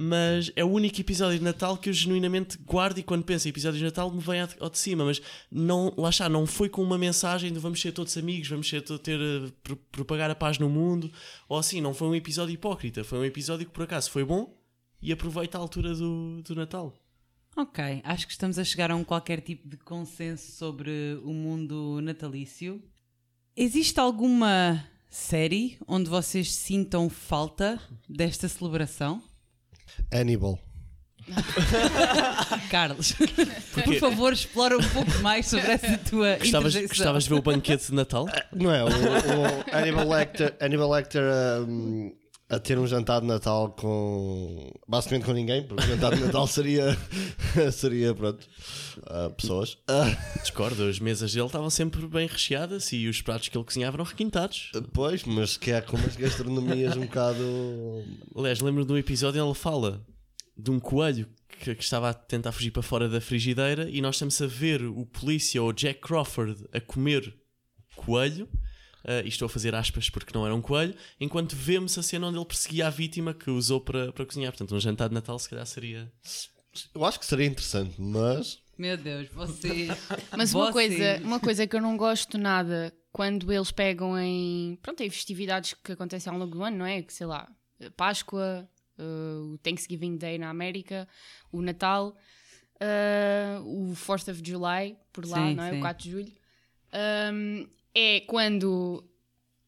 Mas 0.00 0.52
é 0.54 0.62
o 0.64 0.68
único 0.68 1.00
episódio 1.00 1.38
de 1.38 1.44
Natal 1.44 1.76
que 1.76 1.88
eu 1.88 1.92
genuinamente 1.92 2.56
guardo 2.58 2.98
e 2.98 3.02
quando 3.02 3.24
penso 3.24 3.48
em 3.48 3.50
episódios 3.50 3.78
de 3.78 3.84
Natal 3.84 4.08
me 4.12 4.20
vem 4.20 4.40
ao 4.60 4.70
de 4.70 4.78
cima. 4.78 5.04
Mas 5.04 5.20
não, 5.50 5.92
lá 5.96 6.10
está, 6.10 6.28
não 6.28 6.46
foi 6.46 6.68
com 6.68 6.80
uma 6.82 6.96
mensagem 6.96 7.52
de 7.52 7.58
vamos 7.58 7.80
ser 7.80 7.90
todos 7.90 8.16
amigos, 8.16 8.48
vamos 8.48 8.68
ser 8.68 8.80
ter, 8.82 9.18
pro- 9.60 9.76
propagar 9.90 10.30
a 10.30 10.36
paz 10.36 10.56
no 10.58 10.68
mundo. 10.68 11.10
Ou 11.48 11.58
assim, 11.58 11.80
não 11.80 11.92
foi 11.94 12.06
um 12.06 12.14
episódio 12.14 12.52
hipócrita. 12.54 13.02
Foi 13.02 13.18
um 13.18 13.24
episódio 13.24 13.66
que 13.66 13.72
por 13.72 13.82
acaso 13.82 14.08
foi 14.08 14.24
bom 14.24 14.56
e 15.02 15.10
aproveita 15.10 15.58
a 15.58 15.60
altura 15.60 15.92
do, 15.96 16.42
do 16.42 16.54
Natal. 16.54 16.94
Ok, 17.58 18.00
acho 18.04 18.24
que 18.24 18.32
estamos 18.32 18.56
a 18.56 18.62
chegar 18.62 18.88
a 18.92 18.94
um 18.94 19.02
qualquer 19.02 19.40
tipo 19.40 19.68
de 19.68 19.76
consenso 19.78 20.52
sobre 20.52 21.18
o 21.24 21.32
mundo 21.32 22.00
natalício. 22.00 22.80
Existe 23.56 23.98
alguma 23.98 24.86
série 25.10 25.76
onde 25.88 26.08
vocês 26.08 26.54
sintam 26.54 27.10
falta 27.10 27.80
desta 28.08 28.48
celebração? 28.48 29.20
Hannibal. 30.14 30.56
Carlos, 32.70 33.12
por 33.74 33.94
favor, 33.96 34.32
explora 34.32 34.78
um 34.78 34.88
pouco 34.90 35.18
mais 35.20 35.48
sobre 35.48 35.72
essa 35.72 35.98
tua 35.98 36.36
Gostavas, 36.38 36.76
interjeição. 36.76 36.88
gostavas 36.96 37.24
de 37.24 37.30
ver 37.30 37.34
o 37.34 37.42
banquete 37.42 37.86
de 37.88 37.92
Natal? 37.94 38.26
Não 38.52 38.72
é? 38.72 38.84
O, 38.84 38.86
o 38.86 39.76
Hannibal 39.76 40.08
Lecter, 40.08 40.56
Hannibal 40.60 40.90
Lecter 40.92 41.24
um, 41.68 42.12
a 42.50 42.58
ter 42.58 42.78
um 42.78 42.86
jantar 42.86 43.20
de 43.20 43.26
Natal 43.26 43.70
com. 43.70 44.72
basicamente 44.86 45.24
com 45.26 45.32
ninguém, 45.32 45.66
porque 45.66 45.84
o 45.84 45.86
jantar 45.86 46.14
de 46.14 46.22
Natal 46.22 46.46
seria. 46.48 46.96
seria, 47.72 48.14
pronto. 48.14 48.46
ah, 49.06 49.30
pessoas. 49.30 49.76
Ah, 49.86 50.16
Discordo, 50.40 50.88
as 50.88 50.98
mesas 50.98 51.32
dele 51.32 51.46
estavam 51.46 51.68
sempre 51.68 52.06
bem 52.06 52.26
recheadas 52.26 52.92
e 52.92 53.06
os 53.06 53.20
pratos 53.20 53.48
que 53.48 53.56
ele 53.56 53.64
cozinhava 53.64 53.96
eram 53.96 54.04
requintados. 54.04 54.70
pois, 54.92 55.24
mas 55.24 55.56
que 55.56 55.70
é 55.70 55.80
com 55.80 55.96
umas 55.96 56.16
gastronomias 56.16 56.96
um 56.96 57.02
bocado. 57.02 57.44
Aliás, 58.34 58.60
lembro 58.60 58.84
de 58.84 58.92
um 58.92 58.96
episódio 58.96 59.42
onde 59.42 59.50
ele 59.50 59.58
fala 59.58 60.04
de 60.56 60.70
um 60.70 60.80
coelho 60.80 61.28
que, 61.60 61.74
que 61.74 61.84
estava 61.84 62.10
a 62.10 62.14
tentar 62.14 62.52
fugir 62.52 62.70
para 62.70 62.82
fora 62.82 63.08
da 63.08 63.20
frigideira 63.20 63.88
e 63.90 64.00
nós 64.00 64.16
estamos 64.16 64.40
a 64.40 64.46
ver 64.46 64.82
o 64.84 65.04
polícia 65.04 65.62
ou 65.62 65.72
Jack 65.72 66.00
Crawford 66.00 66.64
a 66.72 66.80
comer 66.80 67.34
coelho. 67.94 68.48
Ah, 69.04 69.20
e 69.24 69.28
estou 69.28 69.46
a 69.46 69.48
fazer 69.48 69.74
aspas 69.74 70.10
porque 70.10 70.32
não 70.34 70.44
era 70.44 70.54
um 70.54 70.60
coelho, 70.60 70.94
enquanto 71.20 71.54
vemos 71.54 71.96
a 71.98 72.02
cena 72.02 72.26
onde 72.26 72.38
ele 72.38 72.44
perseguia 72.44 72.86
a 72.86 72.90
vítima 72.90 73.32
que 73.34 73.50
usou 73.50 73.80
para, 73.80 74.12
para 74.12 74.26
cozinhar. 74.26 74.52
Portanto, 74.52 74.74
um 74.74 74.80
jantar 74.80 75.08
de 75.08 75.14
Natal 75.14 75.38
se 75.38 75.48
calhar 75.48 75.66
seria. 75.66 76.12
Eu 76.94 77.04
acho 77.04 77.18
que 77.18 77.26
seria 77.26 77.46
interessante, 77.46 78.00
mas. 78.00 78.58
Meu 78.76 78.96
Deus, 78.96 79.28
vocês. 79.30 79.88
Mas 80.36 80.54
uma 80.54 80.70
Vocês. 80.70 80.96
coisa, 80.96 81.20
uma 81.24 81.40
coisa 81.40 81.66
que 81.66 81.74
eu 81.74 81.80
não 81.82 81.96
gosto 81.96 82.38
nada 82.38 82.94
quando 83.10 83.52
eles 83.52 83.72
pegam 83.72 84.16
em, 84.16 84.78
pronto, 84.80 85.02
em 85.02 85.10
festividades 85.10 85.74
que 85.74 85.90
acontecem 85.92 86.32
ao 86.32 86.38
longo 86.38 86.52
do 86.52 86.62
ano, 86.62 86.76
não 86.78 86.86
é? 86.86 87.02
Que 87.02 87.12
sei 87.12 87.26
lá, 87.26 87.48
a 87.84 87.90
Páscoa, 87.90 88.68
uh, 88.96 89.52
o 89.54 89.58
Thanksgiving 89.58 90.16
Day 90.16 90.38
na 90.38 90.48
América, 90.48 91.08
o 91.50 91.60
Natal, 91.60 92.16
uh, 92.80 93.62
o 93.64 93.94
4th 93.96 94.30
of 94.30 94.42
July, 94.44 94.96
por 95.12 95.26
lá, 95.26 95.48
Sim, 95.48 95.54
não 95.56 95.64
é? 95.64 95.70
sim. 95.72 95.78
O 95.78 95.80
4 95.80 96.04
de 96.04 96.10
julho. 96.12 96.32
Um, 97.34 97.68
é 97.94 98.20
quando 98.20 99.04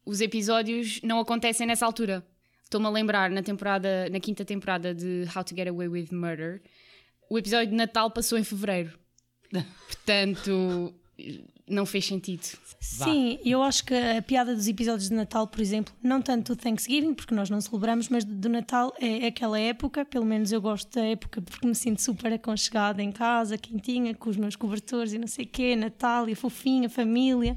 os 0.05 0.21
episódios 0.21 1.01
não 1.03 1.21
acontecem 1.21 1.67
nessa 1.67 1.87
altura. 1.87 2.27
Estou-me 2.65 2.87
a 2.87 2.91
lembrar 2.91 3.31
na 3.31 3.43
temporada, 3.43 4.09
na 4.11 4.21
quinta 4.21 4.45
temporada 4.45 4.95
de 4.95 5.25
How 5.35 5.45
to 5.45 5.55
Get 5.57 5.69
Away 5.69 5.89
with 5.89 6.09
Murder, 6.13 6.63
o 7.29 7.39
episódio 7.39 7.69
de 7.69 7.75
Natal 7.75 8.11
passou 8.11 8.39
em 8.39 8.45
fevereiro. 8.45 8.99
Portanto, 9.87 10.95
não 11.69 11.87
fez 11.87 12.07
sentido. 12.07 12.43
Sim, 12.81 13.39
eu 13.45 13.63
acho 13.63 13.85
que 13.85 13.95
a 13.95 14.21
piada 14.23 14.55
dos 14.55 14.67
episódios 14.67 15.09
de 15.09 15.15
Natal, 15.15 15.47
por 15.47 15.61
exemplo, 15.61 15.95
não 16.03 16.21
tanto 16.21 16.55
do 16.55 16.61
Thanksgiving, 16.61 17.15
porque 17.15 17.35
nós 17.35 17.49
não 17.49 17.61
celebramos, 17.61 18.09
mas 18.09 18.25
do 18.25 18.49
Natal 18.49 18.93
é 18.99 19.27
aquela 19.27 19.59
época, 19.59 20.05
pelo 20.05 20.25
menos 20.25 20.51
eu 20.51 20.61
gosto 20.61 20.93
da 20.93 21.05
época 21.05 21.41
porque 21.43 21.67
me 21.67 21.75
sinto 21.75 22.03
super 22.03 22.33
aconchegada 22.33 23.03
em 23.03 23.13
casa, 23.13 23.57
quentinha, 23.57 24.15
com 24.15 24.31
os 24.31 24.37
meus 24.37 24.57
cobertores 24.57 25.13
e 25.13 25.19
não 25.19 25.29
sei 25.29 25.45
o 25.45 25.49
quê, 25.49 25.77
Natal 25.77 26.29
e 26.29 26.35
fofinha, 26.35 26.87
a 26.87 26.91
família. 26.91 27.57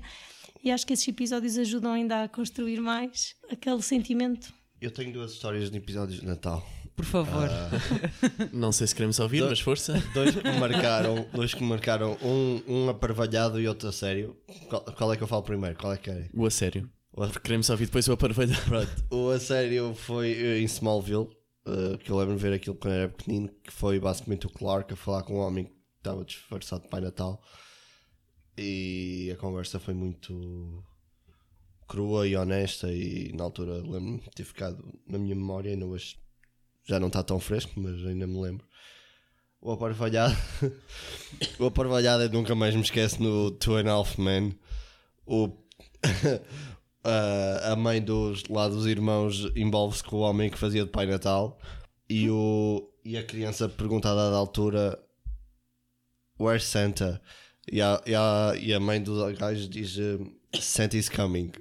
E 0.63 0.71
acho 0.71 0.85
que 0.87 0.93
esses 0.93 1.07
episódios 1.07 1.57
ajudam 1.57 1.91
ainda 1.93 2.23
a 2.23 2.29
construir 2.29 2.79
mais 2.79 3.35
aquele 3.51 3.81
sentimento. 3.81 4.53
Eu 4.81 4.91
tenho 4.91 5.11
duas 5.13 5.33
histórias 5.33 5.69
de 5.69 5.77
episódios 5.77 6.19
de 6.21 6.25
Natal. 6.25 6.65
Por 6.95 7.05
favor. 7.05 7.49
Não 8.53 8.71
sei 8.71 8.87
se 8.87 8.93
queremos 8.95 9.19
ouvir, 9.19 9.39
Do- 9.41 9.49
mas 9.49 9.59
força. 9.59 9.93
Dois 10.13 10.35
que 10.35 10.43
me 10.47 10.57
marcaram, 10.59 11.27
dois 11.33 11.53
que 11.53 11.61
me 11.63 11.69
marcaram, 11.69 12.17
um, 12.21 12.61
um 12.67 12.89
aparvalhado 12.89 13.59
e 13.59 13.67
outro 13.67 13.89
a 13.89 13.91
sério. 13.91 14.37
Qual, 14.69 14.81
qual 14.83 15.13
é 15.13 15.17
que 15.17 15.23
eu 15.23 15.27
falo 15.27 15.43
primeiro? 15.43 15.75
Qual 15.77 15.91
é 15.93 15.97
que 15.97 16.09
é? 16.09 16.29
O 16.33 16.45
a 16.45 16.51
sério. 16.51 16.89
O 17.11 17.23
a- 17.23 17.29
queremos 17.29 17.69
ouvir 17.69 17.85
depois 17.87 18.07
o 18.07 18.13
aparvalho. 18.13 18.55
Pronto, 18.65 18.91
o 19.11 19.29
a 19.31 19.39
sério 19.39 19.93
foi 19.95 20.31
eh, 20.33 20.59
em 20.59 20.65
Smallville, 20.65 21.27
eh, 21.65 21.97
que 21.97 22.09
eu 22.11 22.17
lembro 22.17 22.35
de 22.35 22.41
ver 22.41 22.53
aquilo 22.53 22.75
quando 22.75 22.93
era 22.93 23.09
pequenino, 23.09 23.49
que 23.63 23.71
foi 23.71 23.99
basicamente 23.99 24.45
o 24.47 24.49
Clark 24.49 24.93
a 24.93 24.95
falar 24.95 25.23
com 25.23 25.35
um 25.35 25.39
homem 25.41 25.65
que 25.65 25.71
estava 25.97 26.23
disfarçado 26.23 26.83
de 26.83 26.89
Pai 26.89 27.01
Natal. 27.01 27.41
E 28.57 29.31
a 29.33 29.37
conversa 29.37 29.79
foi 29.79 29.93
muito 29.93 30.83
crua 31.87 32.27
e 32.27 32.35
honesta 32.35 32.91
e 32.91 33.31
na 33.33 33.43
altura 33.43 33.73
lembro-me 33.73 34.19
de 34.19 34.29
ter 34.31 34.43
ficado 34.43 34.83
na 35.07 35.17
minha 35.17 35.35
memória, 35.35 35.71
ainda 35.71 35.85
hoje 35.85 36.17
já 36.85 36.99
não 36.99 37.07
está 37.07 37.23
tão 37.23 37.39
fresco, 37.39 37.71
mas 37.77 38.05
ainda 38.05 38.27
me 38.27 38.39
lembro. 38.39 38.65
O 39.61 39.71
aparvalhado, 39.71 40.35
o 41.57 41.65
aparvalhado 41.65 42.23
eu 42.23 42.29
nunca 42.29 42.53
mais 42.53 42.75
me 42.75 42.81
esqueço 42.81 43.21
no 43.21 43.51
Two 43.51 43.77
and 43.77 43.89
a 43.89 43.91
Half 43.91 44.17
Men. 44.17 44.57
O, 45.25 45.49
a, 47.03 47.71
a 47.71 47.75
mãe 47.75 48.01
dos, 48.01 48.43
lá 48.49 48.67
dos 48.67 48.85
irmãos 48.85 49.51
envolve-se 49.55 50.03
com 50.03 50.17
o 50.17 50.19
homem 50.19 50.49
que 50.49 50.57
fazia 50.57 50.83
de 50.83 50.91
Pai 50.91 51.05
Natal 51.05 51.57
e, 52.09 52.29
o, 52.29 52.91
e 53.05 53.17
a 53.17 53.23
criança 53.23 53.69
pergunta 53.69 54.11
a 54.11 54.15
dada 54.15 54.35
altura 54.35 54.99
Where's 56.39 56.65
Santa? 56.65 57.21
E 57.71 57.81
a, 57.81 58.01
e 58.05 58.13
a, 58.13 58.53
e 58.59 58.73
a 58.73 58.79
mãe 58.79 59.01
do 59.01 59.25
gajo 59.35 59.67
diz 59.69 59.97
um, 59.97 60.31
Santa's 60.59 61.07
coming. 61.09 61.51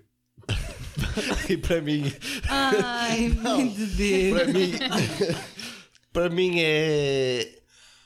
e 1.49 1.57
para 1.57 1.81
mim, 1.81 2.13
Ai, 2.49 3.29
mãe 3.41 3.69
de 3.69 3.87
Deus. 3.87 4.39
para 4.41 4.47
mim, 4.53 4.73
para 6.13 6.29
mim 6.31 6.55
é, 6.61 7.59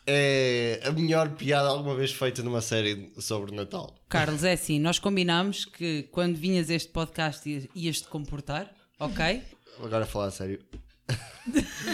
é 0.07 0.81
a 0.85 0.93
melhor 0.93 1.31
piada 1.31 1.69
alguma 1.69 1.95
vez 1.95 2.13
feita 2.13 2.43
numa 2.43 2.61
série 2.61 3.11
sobre 3.19 3.55
Natal. 3.55 3.95
Carlos, 4.09 4.45
é 4.45 4.53
assim, 4.53 4.79
nós 4.79 4.99
combinámos 4.99 5.65
que 5.65 6.05
quando 6.13 6.37
vinhas 6.37 6.69
este 6.71 6.91
podcast 6.93 7.49
ias- 7.49 7.67
ias-te 7.75 8.09
comportar, 8.09 8.71
ok? 9.01 9.43
Agora 9.83 10.05
a 10.05 10.07
falar 10.07 10.27
a 10.27 10.31
sério. 10.31 10.61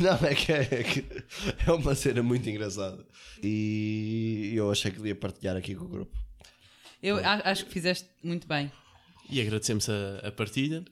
Não, 0.00 0.14
é 0.26 0.34
que, 0.34 0.52
é 0.52 0.64
que 0.84 1.04
é 1.66 1.72
uma 1.72 1.94
cena 1.94 2.22
muito 2.22 2.48
engraçada. 2.48 3.04
E 3.42 4.52
eu 4.54 4.70
achei 4.70 4.90
que 4.90 4.96
devia 4.98 5.14
partilhar 5.14 5.56
aqui 5.56 5.74
com 5.74 5.84
o 5.84 5.88
grupo. 5.88 6.16
Eu 7.02 7.18
acho 7.24 7.64
que 7.66 7.72
fizeste 7.72 8.08
muito 8.22 8.46
bem. 8.46 8.70
E 9.30 9.40
agradecemos 9.40 9.88
a, 9.88 10.28
a 10.28 10.32
partilha. 10.32 10.84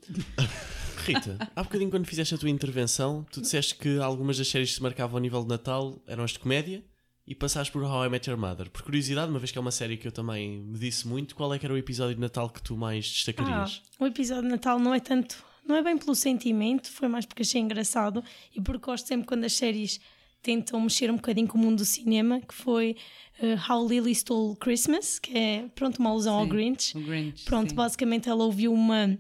Rita, 1.04 1.38
há 1.54 1.62
bocadinho 1.62 1.90
quando 1.90 2.06
fizeste 2.06 2.34
a 2.34 2.38
tua 2.38 2.50
intervenção, 2.50 3.24
tu 3.30 3.40
disseste 3.40 3.76
que 3.76 3.98
algumas 4.00 4.38
das 4.38 4.48
séries 4.48 4.70
que 4.70 4.76
se 4.76 4.82
marcavam 4.82 5.16
ao 5.16 5.22
nível 5.22 5.42
de 5.42 5.48
Natal 5.48 6.02
eram 6.06 6.24
as 6.24 6.32
de 6.32 6.38
comédia 6.38 6.84
e 7.26 7.34
passaste 7.34 7.72
por 7.72 7.82
How 7.82 8.06
I 8.06 8.08
Met 8.08 8.28
Your 8.28 8.38
Mother. 8.38 8.70
Por 8.70 8.82
curiosidade, 8.82 9.30
uma 9.30 9.38
vez 9.38 9.50
que 9.52 9.58
é 9.58 9.60
uma 9.60 9.70
série 9.70 9.96
que 9.96 10.06
eu 10.08 10.12
também 10.12 10.60
me 10.62 10.78
disse 10.78 11.06
muito, 11.06 11.34
qual 11.36 11.52
é 11.54 11.58
que 11.58 11.66
era 11.66 11.74
o 11.74 11.78
episódio 11.78 12.14
de 12.14 12.20
Natal 12.20 12.50
que 12.50 12.62
tu 12.62 12.76
mais 12.76 13.06
Ah, 13.06 13.10
destacarias? 13.14 13.82
o 14.00 14.06
episódio 14.06 14.42
de 14.44 14.48
Natal 14.48 14.78
não 14.80 14.94
é 14.94 15.00
tanto, 15.00 15.44
não 15.66 15.76
é 15.76 15.82
bem 15.82 15.96
pelo 15.96 16.14
sentimento, 16.14 16.90
foi 16.90 17.08
mais 17.08 17.26
porque 17.26 17.42
achei 17.42 17.60
engraçado 17.60 18.22
e 18.54 18.60
porque 18.60 18.86
gosto 18.86 19.06
sempre 19.06 19.26
quando 19.26 19.44
as 19.44 19.52
séries 19.52 20.00
tentam 20.42 20.80
mexer 20.80 21.10
um 21.10 21.16
bocadinho 21.16 21.48
com 21.48 21.58
o 21.58 21.60
mundo 21.60 21.78
do 21.78 21.84
cinema, 21.84 22.40
que 22.40 22.54
foi 22.54 22.96
eh, 23.40 23.56
How 23.68 23.88
Lily 23.88 24.14
Stole 24.14 24.56
Christmas, 24.56 25.18
que 25.18 25.36
é 25.36 25.68
pronto 25.74 25.98
uma 25.98 26.10
alusão 26.10 26.36
ao 26.36 26.44
Sim, 26.44 26.50
Grinch. 26.50 26.96
O 26.96 27.00
Grinch. 27.00 27.44
Pronto, 27.44 27.70
sim. 27.70 27.74
basicamente 27.74 28.28
ela 28.28 28.44
ouviu 28.44 28.72
uma, 28.72 29.18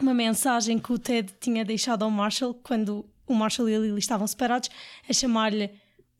uma 0.00 0.12
mensagem 0.12 0.78
que 0.78 0.92
o 0.92 0.98
Ted 0.98 1.32
tinha 1.40 1.64
deixado 1.64 2.02
ao 2.02 2.10
Marshall 2.10 2.54
quando 2.54 3.08
o 3.26 3.34
Marshall 3.34 3.68
e 3.68 3.76
a 3.76 3.78
Lily 3.78 3.98
estavam 3.98 4.26
separados, 4.26 4.68
a 5.08 5.12
chamar-lhe 5.12 5.70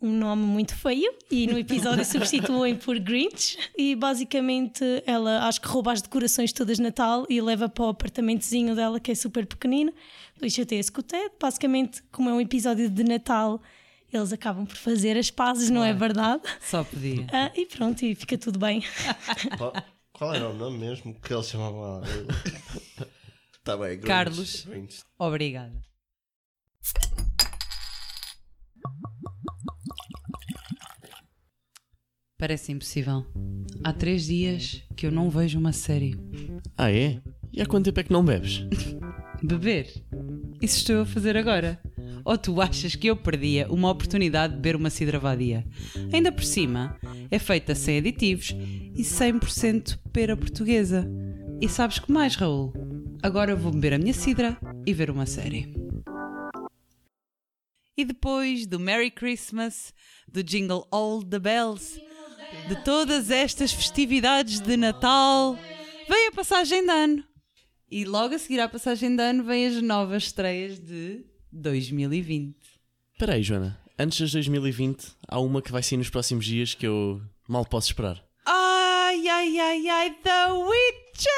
um 0.05 0.13
nome 0.13 0.43
muito 0.43 0.77
feio 0.77 1.13
e 1.31 1.47
no 1.47 1.59
episódio 1.59 2.05
substituem 2.07 2.77
por 2.77 2.99
Grinch 2.99 3.59
e 3.77 3.97
basicamente 3.97 4.85
ela 5.07 5.49
acho 5.49 5.61
que 5.61 5.67
rouba 5.67 5.93
as 5.93 6.03
decorações 6.03 6.53
todas 6.53 6.77
de 6.77 6.83
Natal 6.83 7.27
e 7.31 7.41
leva 7.41 7.69
para 7.69 7.85
o 7.85 7.89
apartamentozinho 7.89 8.75
dela 8.75 9.01
que 9.01 9.11
é 9.11 9.15
super 9.15 9.47
pequenino, 9.47 9.93
deixa 10.39 10.67
ter 10.67 10.77
esse 10.77 10.93
com 10.93 11.01
o 11.01 11.03
Ted, 11.03 11.33
basicamente 11.41 12.03
como 12.13 12.29
é 12.29 12.35
um 12.35 12.41
episódio 12.41 12.91
de 12.91 13.03
Natal 13.03 13.63
eles 14.13 14.33
acabam 14.33 14.65
por 14.65 14.77
fazer 14.77 15.17
as 15.17 15.31
pazes, 15.31 15.71
não 15.71 15.83
é 15.83 15.93
verdade? 15.93 16.43
Só 16.61 16.85
podia. 16.85 17.27
Ah, 17.33 17.51
e 17.57 17.67
pronto, 17.67 18.05
e 18.05 18.15
fica 18.15 18.39
tudo 18.39 18.61
bem. 18.61 18.81
Qual, 19.59 19.73
qual 20.13 20.35
era 20.35 20.49
o 20.49 20.55
nome 20.55 20.79
mesmo 20.79 21.19
que 21.21 21.35
eles 21.35 21.49
chamavam 21.49 21.81
lá? 21.81 22.03
Tá 23.65 23.79
bem, 23.79 23.97
Grinch. 23.97 24.07
Carlos. 24.07 24.65
Grinch. 24.67 25.03
Obrigada. 25.19 25.83
Parece 32.45 32.73
impossível. 32.73 33.25
Há 33.83 33.91
três 33.91 34.27
dias 34.27 34.83
que 34.95 35.07
eu 35.07 35.11
não 35.11 35.31
vejo 35.31 35.59
uma 35.59 35.73
série. 35.73 36.15
Ah, 36.77 36.93
é? 36.93 37.19
E 37.51 37.63
há 37.63 37.65
quanto 37.65 37.87
tempo 37.87 38.01
é 38.01 38.03
que 38.03 38.13
não 38.13 38.23
bebes? 38.23 38.67
Beber? 39.43 39.91
Isso 40.61 40.77
estou 40.77 41.01
a 41.01 41.07
fazer 41.07 41.39
agora. 41.39 41.81
Ou 42.23 42.37
tu 42.37 42.61
achas 42.61 42.95
que 42.95 43.07
eu 43.07 43.17
perdia 43.17 43.67
uma 43.73 43.91
oportunidade 43.91 44.53
de 44.53 44.61
beber 44.61 44.77
uma 44.77 44.91
cidra 44.91 45.19
vadia? 45.19 45.67
Ainda 46.13 46.31
por 46.31 46.45
cima, 46.45 46.99
é 47.31 47.39
feita 47.39 47.75
sem 47.75 47.97
aditivos 47.97 48.55
e 48.95 49.01
100% 49.03 49.99
pera 50.13 50.37
portuguesa. 50.37 51.11
E 51.63 51.67
sabes 51.67 51.99
que 51.99 52.13
mais, 52.13 52.37
Raul? 52.37 52.75
Agora 53.23 53.57
vou 53.57 53.73
beber 53.73 53.95
a 53.95 53.99
minha 53.99 54.13
cidra 54.13 54.59
e 54.85 54.93
ver 54.93 55.09
uma 55.09 55.25
série. 55.25 55.73
E 57.97 58.05
depois 58.05 58.67
do 58.67 58.79
Merry 58.79 59.11
Christmas, 59.11 59.95
do 60.31 60.43
jingle 60.43 60.87
All 60.91 61.23
the 61.23 61.39
Bells, 61.39 62.04
de 62.69 62.77
todas 62.83 63.31
estas 63.31 63.73
festividades 63.73 64.59
de 64.61 64.77
Natal, 64.77 65.59
vem 66.09 66.29
a 66.29 66.33
passagem 66.33 66.83
de 66.83 66.91
ano. 66.91 67.25
E 67.91 68.05
logo 68.05 68.35
a 68.35 68.39
seguir 68.39 68.61
à 68.61 68.69
passagem 68.69 69.15
de 69.15 69.23
ano 69.23 69.45
vem 69.45 69.67
as 69.67 69.83
novas 69.83 70.25
estreias 70.25 70.79
de 70.79 71.25
2020. 71.53 72.57
Espera 73.13 73.35
aí, 73.35 73.43
Joana. 73.43 73.79
Antes 73.99 74.19
das 74.19 74.33
2020, 74.33 75.07
há 75.29 75.39
uma 75.39 75.61
que 75.61 75.71
vai 75.71 75.83
sair 75.83 75.99
nos 75.99 76.09
próximos 76.09 76.47
dias 76.47 76.75
que 76.75 76.87
eu 76.87 77.21
mal 77.47 77.67
posso 77.67 77.89
esperar. 77.89 78.25
Ai, 78.47 79.29
ai, 79.29 79.59
ai, 79.59 79.89
ai, 79.89 80.11
The 80.23 80.53
Witcher! 80.53 81.31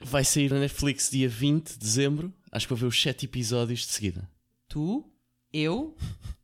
Vai 0.00 0.24
sair 0.24 0.50
na 0.52 0.60
Netflix 0.60 1.10
dia 1.10 1.28
20 1.28 1.72
de 1.72 1.78
dezembro. 1.78 2.32
Acho 2.52 2.66
que 2.66 2.72
vou 2.72 2.78
ver 2.78 2.86
os 2.86 3.02
7 3.02 3.26
episódios 3.26 3.80
de 3.80 3.86
seguida. 3.86 4.30
Tu, 4.68 5.04
eu 5.52 5.96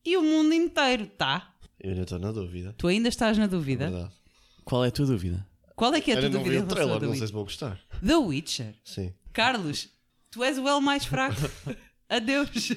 e 0.04 0.16
o 0.16 0.22
mundo 0.22 0.52
inteiro, 0.52 1.06
tá? 1.06 1.51
Eu 1.82 1.90
ainda 1.90 2.02
estou 2.02 2.18
na 2.18 2.30
dúvida. 2.32 2.74
Tu 2.78 2.86
ainda 2.86 3.08
estás 3.08 3.36
na 3.36 3.46
dúvida? 3.46 3.90
Verdade. 3.90 4.12
Qual 4.64 4.84
é 4.84 4.88
a 4.88 4.90
tua 4.92 5.06
dúvida? 5.06 5.46
Qual 5.74 5.92
é 5.94 6.00
que 6.00 6.10
é 6.12 6.14
a 6.14 6.16
tua 6.18 6.26
Ainda 6.26 6.38
não 6.38 6.44
vi 6.44 6.50
dúvida? 6.50 6.72
o 6.74 6.76
relação 6.76 6.76
trailer, 6.76 6.96
a 6.96 7.00
The 7.00 7.06
não 7.06 7.12
sei 7.12 7.20
Witcher? 7.22 7.26
se 7.26 7.32
vou 7.32 7.44
gostar. 7.44 7.80
The 8.06 8.16
Witcher. 8.16 8.74
Sim. 8.84 9.14
Carlos, 9.32 9.88
tu 10.30 10.44
és 10.44 10.58
o 10.58 10.68
L 10.68 10.80
mais 10.80 11.04
fraco. 11.04 11.40
Adeus. 12.08 12.72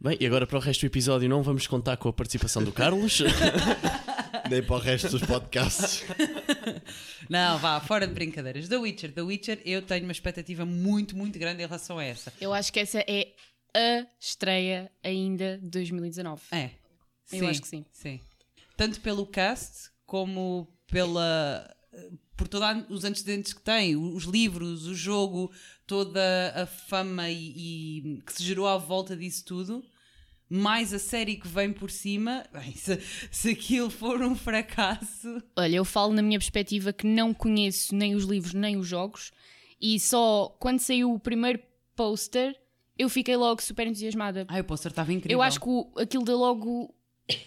Bem, 0.00 0.18
e 0.20 0.26
agora 0.26 0.46
para 0.46 0.58
o 0.58 0.60
resto 0.60 0.80
do 0.82 0.86
episódio 0.86 1.28
não 1.28 1.42
vamos 1.42 1.66
contar 1.66 1.96
com 1.96 2.08
a 2.08 2.12
participação 2.12 2.62
do 2.62 2.72
Carlos. 2.72 3.20
Nem 4.50 4.62
para 4.62 4.76
o 4.76 4.78
resto 4.78 5.08
dos 5.08 5.22
podcasts. 5.22 6.04
Não, 7.30 7.56
vá, 7.58 7.80
fora 7.80 8.06
de 8.06 8.12
brincadeiras. 8.12 8.68
The 8.68 8.76
Witcher, 8.76 9.12
The 9.12 9.22
Witcher, 9.22 9.62
eu 9.64 9.80
tenho 9.80 10.04
uma 10.04 10.12
expectativa 10.12 10.66
muito, 10.66 11.16
muito 11.16 11.38
grande 11.38 11.62
em 11.62 11.66
relação 11.66 11.98
a 11.98 12.04
essa. 12.04 12.30
Eu 12.40 12.52
acho 12.52 12.70
que 12.72 12.80
essa 12.80 12.98
é 13.08 13.28
a 13.74 14.06
estreia 14.20 14.90
ainda 15.02 15.56
de 15.58 15.68
2019. 15.70 16.42
É. 16.52 16.70
Eu 17.32 17.46
acho 17.48 17.62
que 17.62 17.68
sim. 17.68 17.86
Sim. 17.90 18.20
Tanto 18.76 19.00
pelo 19.00 19.26
cast 19.26 19.90
como 20.06 20.68
pela 20.86 21.70
por 22.36 22.48
todos 22.48 22.84
os 22.90 23.04
antecedentes 23.04 23.52
que 23.52 23.60
tem, 23.62 23.94
os 23.94 24.24
livros, 24.24 24.86
o 24.86 24.94
jogo, 24.94 25.52
toda 25.86 26.20
a 26.56 26.66
fama 26.66 27.30
e, 27.30 27.98
e 28.16 28.22
que 28.26 28.32
se 28.32 28.42
gerou 28.42 28.66
à 28.66 28.76
volta 28.76 29.16
disso 29.16 29.44
tudo, 29.44 29.84
mais 30.50 30.92
a 30.92 30.98
série 30.98 31.36
que 31.36 31.46
vem 31.46 31.72
por 31.72 31.90
cima, 31.92 32.44
bem, 32.52 32.74
se, 32.74 32.98
se 33.30 33.50
aquilo 33.50 33.88
for 33.88 34.20
um 34.20 34.34
fracasso. 34.34 35.40
Olha, 35.56 35.76
eu 35.76 35.84
falo 35.84 36.12
na 36.12 36.22
minha 36.22 36.38
perspectiva 36.38 36.92
que 36.92 37.06
não 37.06 37.32
conheço 37.32 37.94
nem 37.94 38.16
os 38.16 38.24
livros 38.24 38.52
nem 38.52 38.76
os 38.76 38.86
jogos 38.88 39.30
e 39.80 40.00
só 40.00 40.48
quando 40.58 40.80
saiu 40.80 41.12
o 41.14 41.20
primeiro 41.20 41.60
poster 41.94 42.60
eu 42.98 43.08
fiquei 43.08 43.36
logo 43.36 43.62
super 43.62 43.86
entusiasmada. 43.86 44.44
Ai, 44.48 44.60
o 44.60 44.64
pôster 44.64 44.90
estava 44.90 45.12
incrível. 45.12 45.36
Eu 45.38 45.42
acho 45.42 45.60
que 45.60 45.68
o- 45.68 45.90
aquilo 45.98 46.24
deu 46.24 46.36
logo 46.38 46.92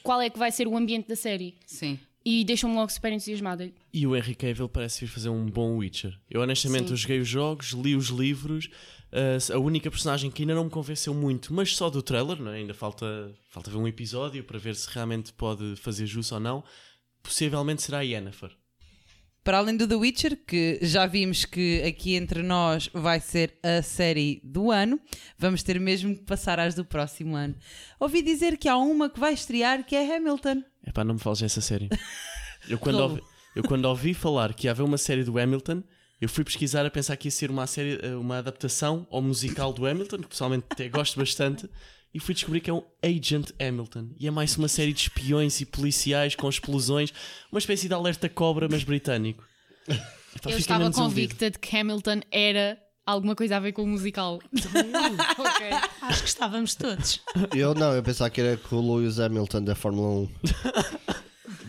qual 0.03 0.21
é 0.21 0.29
que 0.29 0.39
vai 0.39 0.51
ser 0.51 0.67
o 0.67 0.75
ambiente 0.75 1.07
da 1.07 1.15
série 1.15 1.55
Sim. 1.65 1.99
e 2.25 2.43
deixou-me 2.43 2.75
logo 2.75 2.91
super 2.91 3.11
entusiasmada. 3.11 3.71
E 3.93 4.07
o 4.07 4.15
Henry 4.15 4.35
Cavill 4.35 4.69
parece 4.69 5.05
vir 5.05 5.11
fazer 5.11 5.29
um 5.29 5.45
bom 5.45 5.77
Witcher. 5.77 6.17
Eu 6.29 6.41
honestamente 6.41 6.87
Sim. 6.87 6.93
eu 6.93 6.97
joguei 6.97 7.19
os 7.19 7.27
jogos, 7.27 7.71
li 7.71 7.95
os 7.95 8.07
livros. 8.07 8.69
uh, 9.11 9.53
a 9.53 9.59
única 9.59 9.89
personagem 9.89 10.29
que 10.31 10.43
ainda 10.43 10.55
não 10.55 10.65
me 10.65 10.69
convenceu 10.69 11.13
muito, 11.13 11.53
mas 11.53 11.75
só 11.75 11.89
do 11.89 12.01
trailer, 12.01 12.41
não 12.41 12.51
é? 12.51 12.57
ainda 12.57 12.73
falta, 12.73 13.33
falta 13.49 13.71
ver 13.71 13.77
um 13.77 13.87
episódio 13.87 14.43
para 14.43 14.59
ver 14.59 14.75
se 14.75 14.89
realmente 14.89 15.31
pode 15.33 15.75
fazer 15.77 16.05
jus 16.05 16.31
ou 16.31 16.39
não. 16.39 16.63
Possivelmente 17.21 17.81
será 17.81 17.99
a 17.99 18.01
Yennefer. 18.01 18.51
Para 19.47 19.59
além 19.59 19.77
do 19.77 19.87
The 19.87 19.95
Witcher, 19.95 20.37
que 20.45 20.77
já 20.81 21.05
vimos 21.05 21.45
que 21.45 21.81
aqui 21.83 22.15
entre 22.15 22.43
nós 22.43 22.89
vai 22.93 23.21
ser 23.21 23.57
a 23.63 23.81
série 23.81 24.41
do 24.43 24.71
ano, 24.71 24.99
vamos 25.39 25.63
ter 25.63 25.79
mesmo 25.79 26.13
que 26.13 26.23
passar 26.23 26.59
às 26.59 26.75
do 26.75 26.83
próximo 26.83 27.33
ano. 27.33 27.55
Ouvi 27.97 28.21
dizer 28.21 28.57
que 28.57 28.67
há 28.67 28.75
uma 28.75 29.09
que 29.09 29.17
vai 29.17 29.31
estrear 29.31 29.85
que 29.85 29.95
é 29.95 30.17
Hamilton. 30.17 30.63
Epá, 30.85 31.05
não 31.05 31.13
me 31.13 31.21
fales 31.21 31.39
dessa 31.39 31.61
série. 31.61 31.87
Eu 32.67 32.77
quando, 32.77 32.99
ouvi, 32.99 33.21
eu 33.55 33.63
quando 33.63 33.85
ouvi 33.85 34.13
falar 34.13 34.53
que 34.53 34.67
ia 34.67 34.71
haver 34.71 34.83
uma 34.83 34.97
série 34.97 35.23
do 35.23 35.39
Hamilton, 35.39 35.81
eu 36.19 36.27
fui 36.27 36.43
pesquisar 36.43 36.85
a 36.85 36.89
pensar 36.89 37.15
que 37.15 37.29
ia 37.29 37.31
ser 37.31 37.49
uma 37.49 37.65
série, 37.65 37.97
eh, 38.03 38.15
uma 38.17 38.39
adaptação 38.39 39.07
ao 39.09 39.21
musical 39.21 39.71
do 39.71 39.85
Hamilton, 39.85 40.17
que 40.17 40.27
pessoalmente 40.27 40.65
até 40.69 40.89
gosto 40.89 41.17
bastante, 41.17 41.69
e 42.17 42.19
fui 42.19 42.33
descobrir 42.33 42.61
que 42.61 42.69
é 42.69 42.73
um 42.73 42.81
Agent 43.03 43.51
Hamilton. 43.61 44.09
E 44.19 44.27
é 44.27 44.31
mais 44.31 44.57
uma 44.57 44.67
série 44.67 44.91
de 44.91 45.01
espiões 45.01 45.61
e 45.61 45.65
policiais 45.67 46.33
com 46.33 46.49
explosões, 46.49 47.13
uma 47.51 47.59
espécie 47.59 47.87
de 47.87 47.93
alerta 47.93 48.27
cobra, 48.27 48.67
mas 48.67 48.83
britânico. 48.83 49.43
Epá, 49.87 50.49
eu 50.49 50.57
estava 50.57 50.91
convicta 50.91 51.51
de 51.51 51.59
que 51.59 51.77
Hamilton 51.77 52.21
era 52.31 52.75
alguma 53.05 53.35
coisa 53.35 53.57
a 53.57 53.59
ver 53.59 53.71
com 53.71 53.83
o 53.83 53.87
musical. 53.87 54.39
ok. 55.37 55.67
Acho 56.01 56.23
que 56.23 56.29
estávamos 56.29 56.73
todos. 56.73 57.21
Eu 57.55 57.75
não, 57.75 57.93
eu 57.93 58.01
pensava 58.01 58.31
que 58.31 58.41
era 58.41 58.57
com 58.57 58.77
o 58.77 58.97
Lewis 58.97 59.19
Hamilton 59.19 59.63
da 59.63 59.75
Fórmula 59.75 60.23
1. 60.23 60.29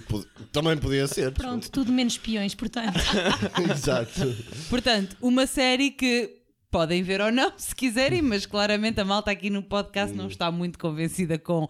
Pod- 0.08 0.26
Também 0.50 0.78
podia 0.78 1.06
ser. 1.06 1.30
Pronto, 1.32 1.70
tudo 1.70 1.92
menos 1.92 2.16
peões, 2.16 2.54
portanto. 2.54 2.98
Exato. 3.70 4.34
Portanto, 4.70 5.14
uma 5.20 5.46
série 5.46 5.90
que 5.90 6.37
podem 6.70 7.02
ver 7.02 7.20
ou 7.20 7.32
não, 7.32 7.52
se 7.58 7.74
quiserem, 7.74 8.22
mas 8.22 8.46
claramente 8.46 9.00
a 9.00 9.04
malta 9.04 9.30
aqui 9.30 9.50
no 9.50 9.62
podcast 9.62 10.14
não 10.16 10.28
está 10.28 10.50
muito 10.50 10.78
convencida 10.78 11.38
com 11.38 11.68